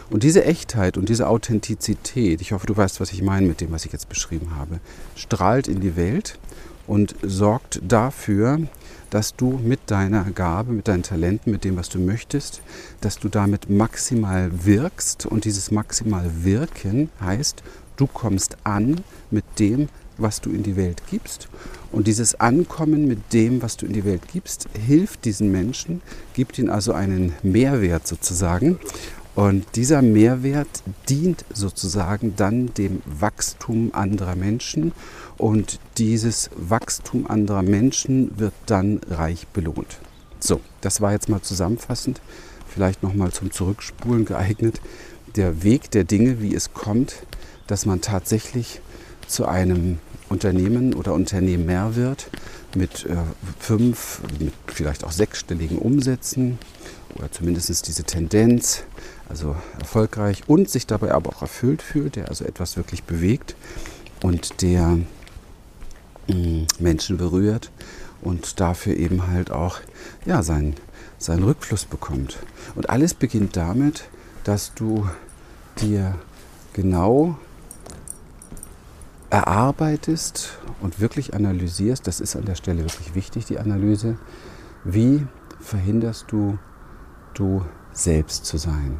Und 0.09 0.23
diese 0.23 0.43
Echtheit 0.43 0.97
und 0.97 1.09
diese 1.09 1.27
Authentizität, 1.27 2.41
ich 2.41 2.51
hoffe, 2.51 2.67
du 2.67 2.75
weißt, 2.75 2.99
was 2.99 3.11
ich 3.11 3.21
meine 3.21 3.47
mit 3.47 3.61
dem, 3.61 3.71
was 3.71 3.85
ich 3.85 3.91
jetzt 3.91 4.09
beschrieben 4.09 4.55
habe, 4.55 4.79
strahlt 5.15 5.67
in 5.67 5.79
die 5.79 5.95
Welt 5.95 6.39
und 6.87 7.15
sorgt 7.21 7.81
dafür, 7.87 8.59
dass 9.11 9.35
du 9.35 9.59
mit 9.63 9.79
deiner 9.87 10.23
Gabe, 10.31 10.71
mit 10.71 10.87
deinen 10.87 11.03
Talenten, 11.03 11.51
mit 11.51 11.63
dem, 11.63 11.77
was 11.77 11.89
du 11.89 11.99
möchtest, 11.99 12.61
dass 13.01 13.19
du 13.19 13.29
damit 13.29 13.69
maximal 13.69 14.51
wirkst. 14.65 15.25
Und 15.25 15.45
dieses 15.45 15.71
maximal 15.71 16.29
Wirken 16.43 17.09
heißt, 17.21 17.63
Du 17.99 18.07
kommst 18.07 18.55
an 18.63 19.01
mit 19.29 19.43
dem, 19.59 19.89
was 20.17 20.39
du 20.39 20.51
in 20.51 20.63
die 20.63 20.77
Welt 20.77 21.01
gibst. 21.11 21.49
Und 21.91 22.07
dieses 22.07 22.39
Ankommen 22.39 23.09
mit 23.09 23.33
dem, 23.33 23.61
was 23.61 23.75
du 23.75 23.85
in 23.85 23.91
die 23.91 24.05
Welt 24.05 24.21
gibst, 24.31 24.69
hilft 24.87 25.25
diesen 25.25 25.51
Menschen, 25.51 26.01
gibt 26.33 26.57
ihnen 26.57 26.69
also 26.69 26.93
einen 26.93 27.33
Mehrwert 27.43 28.07
sozusagen. 28.07 28.79
Und 29.35 29.65
dieser 29.75 30.01
Mehrwert 30.01 30.83
dient 31.07 31.45
sozusagen 31.53 32.35
dann 32.35 32.73
dem 32.73 33.01
Wachstum 33.05 33.91
anderer 33.93 34.35
Menschen. 34.35 34.91
Und 35.37 35.79
dieses 35.97 36.49
Wachstum 36.55 37.27
anderer 37.27 37.61
Menschen 37.61 38.37
wird 38.37 38.53
dann 38.65 38.99
reich 39.09 39.47
belohnt. 39.47 39.99
So, 40.39 40.61
das 40.81 41.01
war 41.01 41.11
jetzt 41.11 41.29
mal 41.29 41.41
zusammenfassend, 41.41 42.21
vielleicht 42.67 43.03
nochmal 43.03 43.31
zum 43.31 43.51
Zurückspulen 43.51 44.25
geeignet. 44.25 44.81
Der 45.35 45.63
Weg 45.63 45.91
der 45.91 46.03
Dinge, 46.03 46.41
wie 46.41 46.55
es 46.55 46.73
kommt, 46.73 47.15
dass 47.67 47.85
man 47.85 48.01
tatsächlich 48.01 48.81
zu 49.27 49.45
einem 49.45 49.99
Unternehmen 50.27 50.93
oder 50.93 51.13
Unternehmer 51.13 51.95
wird 51.95 52.29
mit 52.75 53.05
äh, 53.05 53.15
fünf, 53.59 54.21
mit 54.39 54.53
vielleicht 54.67 55.03
auch 55.03 55.11
sechsstelligen 55.11 55.77
Umsätzen 55.77 56.59
oder 57.15 57.31
zumindest 57.31 57.87
diese 57.87 58.03
Tendenz, 58.03 58.83
also 59.27 59.55
erfolgreich 59.79 60.43
und 60.47 60.69
sich 60.69 60.87
dabei 60.87 61.13
aber 61.13 61.29
auch 61.29 61.41
erfüllt 61.41 61.81
fühlt, 61.81 62.15
der 62.15 62.29
also 62.29 62.45
etwas 62.45 62.77
wirklich 62.77 63.03
bewegt 63.03 63.55
und 64.21 64.61
der 64.61 64.97
mm, 66.27 66.63
Menschen 66.79 67.17
berührt 67.17 67.71
und 68.21 68.59
dafür 68.59 68.95
eben 68.95 69.27
halt 69.27 69.51
auch 69.51 69.79
ja, 70.25 70.43
seinen, 70.43 70.75
seinen 71.17 71.43
Rückfluss 71.43 71.85
bekommt. 71.85 72.37
Und 72.75 72.89
alles 72.89 73.13
beginnt 73.13 73.55
damit, 73.55 74.05
dass 74.43 74.73
du 74.73 75.07
dir 75.81 76.15
genau 76.73 77.37
erarbeitest 79.29 80.57
und 80.81 80.99
wirklich 80.99 81.33
analysierst, 81.33 82.07
das 82.07 82.19
ist 82.19 82.35
an 82.35 82.45
der 82.45 82.55
Stelle 82.55 82.83
wirklich 82.83 83.13
wichtig, 83.15 83.45
die 83.45 83.59
Analyse, 83.59 84.17
wie 84.83 85.25
verhinderst 85.59 86.25
du, 86.29 86.57
du 87.39 87.63
selbst 87.93 88.45
zu 88.45 88.57
sein? 88.57 88.99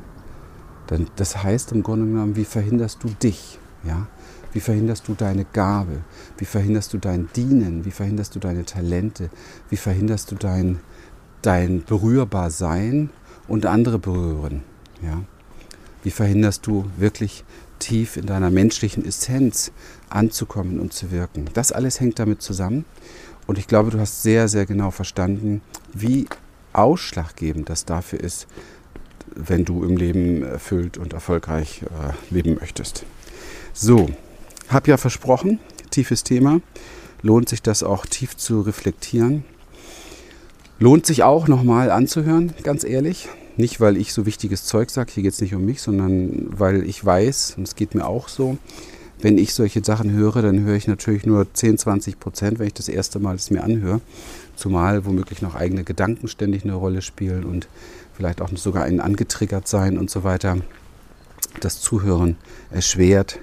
Denn 0.89 1.07
das 1.17 1.43
heißt 1.43 1.71
im 1.71 1.83
Grunde 1.83 2.05
genommen, 2.05 2.35
wie 2.35 2.45
verhinderst 2.45 3.03
du 3.03 3.09
dich? 3.09 3.59
Ja? 3.83 4.07
Wie 4.51 4.59
verhinderst 4.59 5.07
du 5.07 5.13
deine 5.13 5.45
Gabe? 5.45 5.99
Wie 6.37 6.45
verhinderst 6.45 6.93
du 6.93 6.97
dein 6.97 7.29
Dienen? 7.35 7.85
Wie 7.85 7.91
verhinderst 7.91 8.35
du 8.35 8.39
deine 8.39 8.65
Talente? 8.65 9.29
Wie 9.69 9.77
verhinderst 9.77 10.31
du 10.31 10.35
dein, 10.35 10.79
dein 11.43 11.83
Berührbarsein 11.83 13.11
und 13.47 13.65
andere 13.67 13.99
berühren? 13.99 14.63
Ja? 15.03 15.21
Wie 16.03 16.11
verhinderst 16.11 16.65
du 16.65 16.85
wirklich 16.97 17.43
tief 17.77 18.17
in 18.17 18.25
deiner 18.25 18.49
menschlichen 18.49 19.05
Essenz 19.05 19.71
anzukommen 20.09 20.79
und 20.79 20.93
zu 20.93 21.11
wirken? 21.11 21.45
Das 21.53 21.71
alles 21.71 21.99
hängt 21.99 22.17
damit 22.17 22.41
zusammen. 22.41 22.85
Und 23.45 23.57
ich 23.57 23.67
glaube, 23.67 23.91
du 23.91 23.99
hast 23.99 24.23
sehr, 24.23 24.47
sehr 24.47 24.65
genau 24.65 24.91
verstanden, 24.91 25.61
wie 25.93 26.27
ausschlaggebend 26.73 27.69
das 27.69 27.85
dafür 27.85 28.19
ist, 28.19 28.47
wenn 29.35 29.65
du 29.65 29.83
im 29.83 29.97
Leben 29.97 30.43
erfüllt 30.43 30.97
und 30.97 31.13
erfolgreich 31.13 31.83
äh, 31.83 32.33
leben 32.33 32.55
möchtest. 32.59 33.05
So, 33.73 34.09
hab 34.69 34.87
ja 34.87 34.97
versprochen, 34.97 35.59
tiefes 35.89 36.23
Thema. 36.23 36.61
Lohnt 37.21 37.49
sich 37.49 37.61
das 37.61 37.83
auch 37.83 38.05
tief 38.05 38.37
zu 38.37 38.61
reflektieren. 38.61 39.43
Lohnt 40.79 41.05
sich 41.05 41.23
auch 41.23 41.47
nochmal 41.47 41.91
anzuhören, 41.91 42.53
ganz 42.63 42.83
ehrlich. 42.83 43.27
Nicht, 43.57 43.81
weil 43.81 43.97
ich 43.97 44.13
so 44.13 44.25
wichtiges 44.25 44.63
Zeug 44.63 44.89
sage, 44.89 45.11
hier 45.13 45.23
geht 45.23 45.33
es 45.33 45.41
nicht 45.41 45.53
um 45.53 45.65
mich, 45.65 45.81
sondern 45.81 46.47
weil 46.57 46.87
ich 46.87 47.03
weiß, 47.03 47.55
und 47.57 47.67
es 47.67 47.75
geht 47.75 47.93
mir 47.93 48.07
auch 48.07 48.29
so, 48.29 48.57
wenn 49.21 49.37
ich 49.37 49.53
solche 49.53 49.83
Sachen 49.83 50.11
höre, 50.11 50.41
dann 50.41 50.61
höre 50.61 50.75
ich 50.75 50.87
natürlich 50.87 51.25
nur 51.25 51.53
10, 51.53 51.77
20 51.77 52.19
Prozent, 52.19 52.59
wenn 52.59 52.67
ich 52.67 52.73
das 52.73 52.87
erste 52.87 53.19
Mal 53.19 53.35
es 53.35 53.51
mir 53.51 53.63
anhöre. 53.63 53.99
Zumal 54.59 55.05
womöglich 55.05 55.41
noch 55.41 55.55
eigene 55.55 55.85
Gedanken 55.85 56.27
ständig 56.27 56.65
eine 56.65 56.73
Rolle 56.73 57.01
spielen 57.01 57.45
und 57.45 57.69
vielleicht 58.13 58.41
auch 58.41 58.49
sogar 58.55 58.83
ein 58.83 58.99
angetriggert 58.99 59.69
sein 59.69 59.97
und 59.97 60.09
so 60.09 60.25
weiter. 60.25 60.57
Das 61.61 61.79
Zuhören 61.79 62.35
erschwert 62.69 63.39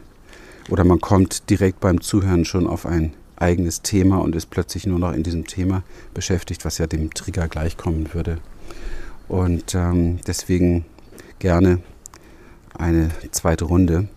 oder 0.68 0.85
man 0.85 1.00
kommt 1.00 1.48
direkt 1.48 1.81
beim 1.81 2.02
Zuhören 2.02 2.44
schon 2.44 2.66
auf 2.66 2.85
ein 2.85 3.14
eigenes 3.37 3.81
Thema 3.81 4.18
und 4.18 4.37
ist 4.37 4.50
plötzlich 4.50 4.87
nur 4.87 4.98
noch 4.98 5.14
in 5.14 5.22
diesem 5.22 5.46
Thema 5.46 5.85
beschäftigt, 6.12 6.66
was 6.66 6.76
ja 6.76 6.87
dem 6.87 7.14
Trigger 7.14 7.48
gleichkommen 7.48 8.12
würde. 8.12 8.37
Und 9.26 9.74
ähm, 9.74 10.18
deswegen 10.26 10.85
gerne 11.38 11.81
eine 12.74 13.09
zweite 13.31 13.64
Runde. 13.64 14.09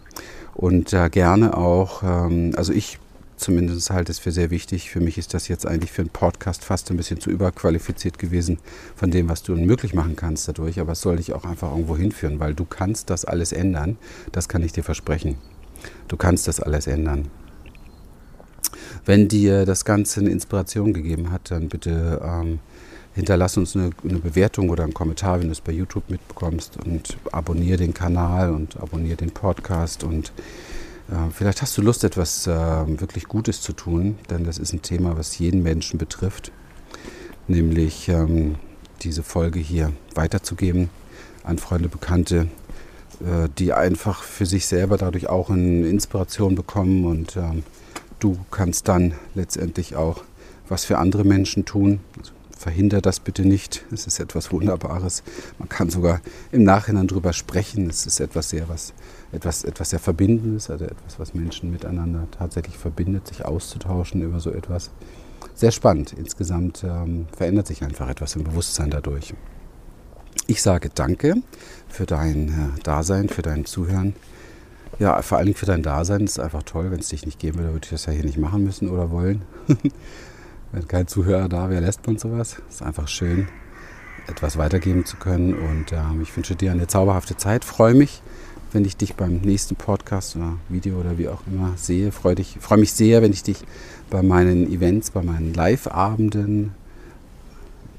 Und 0.54 0.92
äh, 0.92 1.10
gerne 1.10 1.56
auch, 1.56 2.04
ähm, 2.04 2.52
also 2.58 2.74
ich 2.74 3.00
zumindest 3.40 3.90
halte 3.90 4.12
es 4.12 4.20
für 4.20 4.32
sehr 4.32 4.52
wichtig. 4.52 4.90
Für 4.90 5.00
mich 5.00 5.18
ist 5.18 5.34
das 5.34 5.48
jetzt 5.48 5.66
eigentlich 5.66 5.92
für 5.92 6.02
einen 6.02 6.10
Podcast 6.10 6.64
fast 6.64 6.92
ein 6.92 6.98
bisschen 6.98 7.20
zu 7.20 7.30
überqualifiziert 7.30 8.20
gewesen 8.20 8.60
von 8.96 9.12
dem, 9.12 9.30
was 9.30 9.44
du 9.44 9.56
möglich 9.56 9.94
machen 9.94 10.16
kannst 10.16 10.48
dadurch. 10.48 10.80
Aber 10.80 10.92
es 10.92 11.02
soll 11.02 11.18
dich 11.18 11.34
auch 11.34 11.46
einfach 11.46 11.72
irgendwo 11.72 11.98
hinführen, 11.98 12.40
weil 12.40 12.54
du 12.54 12.66
kannst 12.66 13.10
das 13.10 13.26
alles 13.26 13.52
ändern. 13.52 13.98
Das 14.32 14.48
kann 14.50 14.64
ich 14.64 14.74
dir 14.74 14.84
versprechen. 14.84 15.38
Du 16.08 16.18
kannst 16.18 16.48
das 16.48 16.60
alles 16.60 16.88
ändern. 16.88 17.30
Wenn 19.06 19.28
dir 19.28 19.66
das 19.66 19.86
Ganze 19.86 20.20
eine 20.20 20.30
Inspiration 20.30 20.94
gegeben 20.94 21.32
hat, 21.32 21.52
dann 21.52 21.70
bitte 21.70 22.22
ähm, 22.24 22.60
hinterlass 23.14 23.58
uns 23.58 23.76
eine, 23.76 23.92
eine, 24.04 24.20
Bewertung 24.20 24.70
oder 24.70 24.84
einen 24.84 24.94
Kommentar, 24.94 25.40
wenn 25.40 25.48
du 25.48 25.52
es 25.52 25.62
bei 25.62 25.72
YouTube 25.72 26.10
mitbekommst 26.10 26.78
und 26.86 27.18
abonniere 27.32 27.78
den 27.78 27.94
Kanal 27.94 28.54
und 28.54 28.78
abonniere 28.78 29.18
den 29.18 29.32
Podcast 29.32 30.04
und 30.04 30.32
vielleicht 31.32 31.62
hast 31.62 31.78
du 31.78 31.82
Lust, 31.82 32.04
etwas 32.04 32.46
äh, 32.48 32.52
wirklich 32.52 33.26
Gutes 33.26 33.62
zu 33.62 33.74
tun, 33.74 34.18
denn 34.30 34.44
das 34.44 34.58
ist 34.58 34.74
ein 34.74 34.82
Thema, 34.82 35.18
was 35.18 35.40
jeden 35.40 35.64
Menschen 35.64 35.98
betrifft, 35.98 36.52
nämlich 37.48 38.10
ähm, 38.10 38.56
diese 39.02 39.24
Folge 39.24 39.60
hier 39.60 39.92
weiterzugeben 40.14 40.90
an 41.44 41.58
Freunde, 41.58 41.90
Bekannte, 41.90 42.48
äh, 43.22 43.50
die 43.58 43.74
einfach 43.74 44.24
für 44.24 44.46
sich 44.46 44.68
selber 44.68 44.98
dadurch 44.98 45.28
auch 45.30 45.50
eine 45.50 45.88
Inspiration 45.88 46.56
bekommen 46.56 47.06
und 47.06 47.38
ähm, 47.38 47.64
du 48.20 48.38
kannst 48.52 48.88
dann 48.88 49.14
letztendlich 49.36 49.96
auch 49.96 50.24
was 50.68 50.86
für 50.86 50.98
andere 50.98 51.24
Menschen 51.24 51.66
tun. 51.66 52.02
Also 52.18 52.34
verhindert 52.56 53.06
das 53.06 53.20
bitte 53.20 53.46
nicht. 53.46 53.86
Es 53.92 54.06
ist 54.06 54.20
etwas 54.20 54.52
Wunderbares. 54.52 55.24
Man 55.58 55.70
kann 55.70 55.90
sogar 55.90 56.22
im 56.52 56.64
Nachhinein 56.64 57.08
darüber 57.08 57.34
sprechen. 57.34 57.90
Es 57.90 58.06
ist 58.06 58.20
etwas 58.20 58.50
sehr, 58.50 58.68
was, 58.68 58.94
etwas, 59.32 59.64
etwas 59.64 59.92
sehr 59.92 60.00
Verbindendes, 60.00 60.70
also 60.70 60.86
etwas, 60.86 61.20
was 61.20 61.34
Menschen 61.34 61.72
miteinander 61.72 62.28
tatsächlich 62.32 62.78
verbindet, 62.78 63.28
sich 63.28 63.46
auszutauschen 63.46 64.22
über 64.22 64.40
so 64.40 64.52
etwas. 64.52 64.92
Sehr 65.54 65.72
spannend. 65.72 66.14
Insgesamt 66.14 66.84
ähm, 66.84 67.28
verändert 67.36 67.68
sich 67.68 67.84
einfach 67.84 68.10
etwas 68.10 68.36
im 68.36 68.44
Bewusstsein 68.44 68.90
dadurch. 68.90 69.34
Ich 70.48 70.62
sage 70.62 70.90
danke 70.94 71.36
für 71.88 72.06
dein 72.06 72.48
äh, 72.50 72.82
Dasein, 72.84 73.30
für 73.30 73.42
dein 73.42 73.66
Zuhören. 73.66 74.16
Ja, 74.98 75.22
vor 75.22 75.38
allen 75.38 75.48
Dingen 75.48 75.58
für 75.58 75.66
dein 75.66 75.84
Dasein. 75.84 76.22
Das 76.22 76.32
ist 76.32 76.40
einfach 76.40 76.64
toll. 76.64 76.92
Wenn 76.92 77.00
es 77.00 77.10
dich 77.10 77.26
nicht 77.26 77.40
geben 77.40 77.60
würde, 77.60 77.74
würde 77.74 77.86
ich 77.86 77.92
das 77.92 78.06
ja 78.06 78.14
hier 78.14 78.26
nicht 78.26 78.38
machen 78.38 78.64
müssen 78.64 78.90
oder 78.90 79.12
wollen. 79.12 79.44
Wenn 80.72 80.88
kein 80.88 81.08
Zuhörer 81.08 81.50
da 81.50 81.70
wäre, 81.70 81.82
lässt 81.82 82.06
man 82.06 82.18
sowas. 82.18 82.62
Ist 82.70 82.82
einfach 82.82 83.08
schön, 83.08 83.48
etwas 84.28 84.58
weitergeben 84.58 85.06
zu 85.06 85.18
können. 85.18 85.54
Und 85.54 85.92
ähm, 85.94 86.22
ich 86.22 86.36
wünsche 86.36 86.56
dir 86.56 86.72
eine 86.72 86.88
zauberhafte 86.88 87.38
Zeit. 87.38 87.64
Freue 87.64 87.94
mich, 87.94 88.22
wenn 88.72 88.86
ich 88.86 88.98
dich 88.98 89.16
beim 89.16 89.38
nächsten 89.38 89.76
Podcast 89.76 90.36
oder 90.36 90.58
Video 90.70 91.00
oder 91.00 91.18
wie 91.18 91.28
auch 91.28 91.42
immer 91.48 91.74
sehe. 91.76 92.12
Freue, 92.12 92.36
freue 92.60 92.78
mich 92.78 92.94
sehr, 92.94 93.22
wenn 93.22 93.34
ich 93.34 93.44
dich 93.44 93.64
bei 94.10 94.22
meinen 94.22 94.72
Events, 94.72 95.12
bei 95.12 95.24
meinen 95.24 95.54
Live-Abenden, 95.54 96.74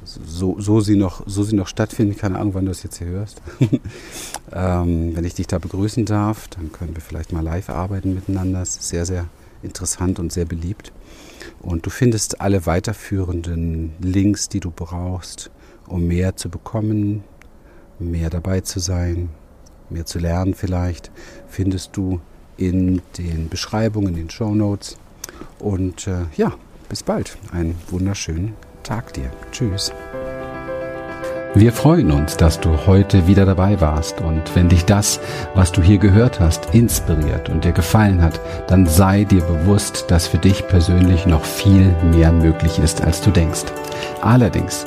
so, 0.04 0.56
so, 0.58 0.80
sie 0.80 0.96
noch, 0.96 1.22
so 1.26 1.42
sie 1.42 1.54
noch 1.54 1.68
stattfinden, 1.68 2.16
keine 2.16 2.38
Ahnung, 2.38 2.54
wann 2.54 2.64
du 2.64 2.70
das 2.70 2.82
jetzt 2.82 2.98
hier 2.98 3.08
hörst, 3.08 3.42
ähm, 4.52 5.14
wenn 5.14 5.24
ich 5.24 5.34
dich 5.34 5.46
da 5.46 5.58
begrüßen 5.58 6.04
darf, 6.04 6.48
dann 6.48 6.72
können 6.72 6.94
wir 6.94 7.02
vielleicht 7.02 7.32
mal 7.32 7.42
live 7.42 7.70
arbeiten 7.70 8.14
miteinander. 8.14 8.60
Das 8.60 8.76
ist 8.76 8.88
sehr, 8.88 9.06
sehr 9.06 9.26
interessant 9.62 10.18
und 10.18 10.32
sehr 10.32 10.46
beliebt. 10.46 10.92
Und 11.60 11.86
du 11.86 11.90
findest 11.90 12.40
alle 12.40 12.66
weiterführenden 12.66 13.92
Links, 14.00 14.48
die 14.48 14.60
du 14.60 14.70
brauchst, 14.70 15.50
um 15.86 16.06
mehr 16.06 16.36
zu 16.36 16.48
bekommen, 16.48 17.24
mehr 17.98 18.30
dabei 18.30 18.62
zu 18.62 18.80
sein, 18.80 19.28
mehr 19.90 20.06
zu 20.06 20.18
lernen 20.18 20.54
vielleicht, 20.54 21.10
findest 21.48 21.96
du 21.96 22.20
in 22.56 23.02
den 23.18 23.48
Beschreibungen, 23.48 24.08
in 24.08 24.16
den 24.16 24.30
Show 24.30 24.54
Notes. 24.54 24.96
Und 25.58 26.06
äh, 26.06 26.26
ja, 26.36 26.52
bis 26.88 27.02
bald. 27.02 27.36
Einen 27.52 27.76
wunderschönen 27.88 28.54
Tag 28.82 29.12
dir. 29.14 29.30
Tschüss. 29.52 29.92
Wir 31.54 31.72
freuen 31.72 32.12
uns, 32.12 32.36
dass 32.36 32.60
du 32.60 32.86
heute 32.86 33.26
wieder 33.26 33.44
dabei 33.44 33.80
warst 33.80 34.20
und 34.20 34.54
wenn 34.54 34.68
dich 34.68 34.84
das, 34.84 35.18
was 35.52 35.72
du 35.72 35.82
hier 35.82 35.98
gehört 35.98 36.38
hast, 36.38 36.72
inspiriert 36.76 37.48
und 37.48 37.64
dir 37.64 37.72
gefallen 37.72 38.22
hat, 38.22 38.40
dann 38.68 38.86
sei 38.86 39.24
dir 39.24 39.42
bewusst, 39.42 40.04
dass 40.12 40.28
für 40.28 40.38
dich 40.38 40.68
persönlich 40.68 41.26
noch 41.26 41.44
viel 41.44 41.92
mehr 42.12 42.30
möglich 42.30 42.78
ist, 42.78 43.02
als 43.02 43.20
du 43.20 43.32
denkst. 43.32 43.64
Allerdings, 44.20 44.86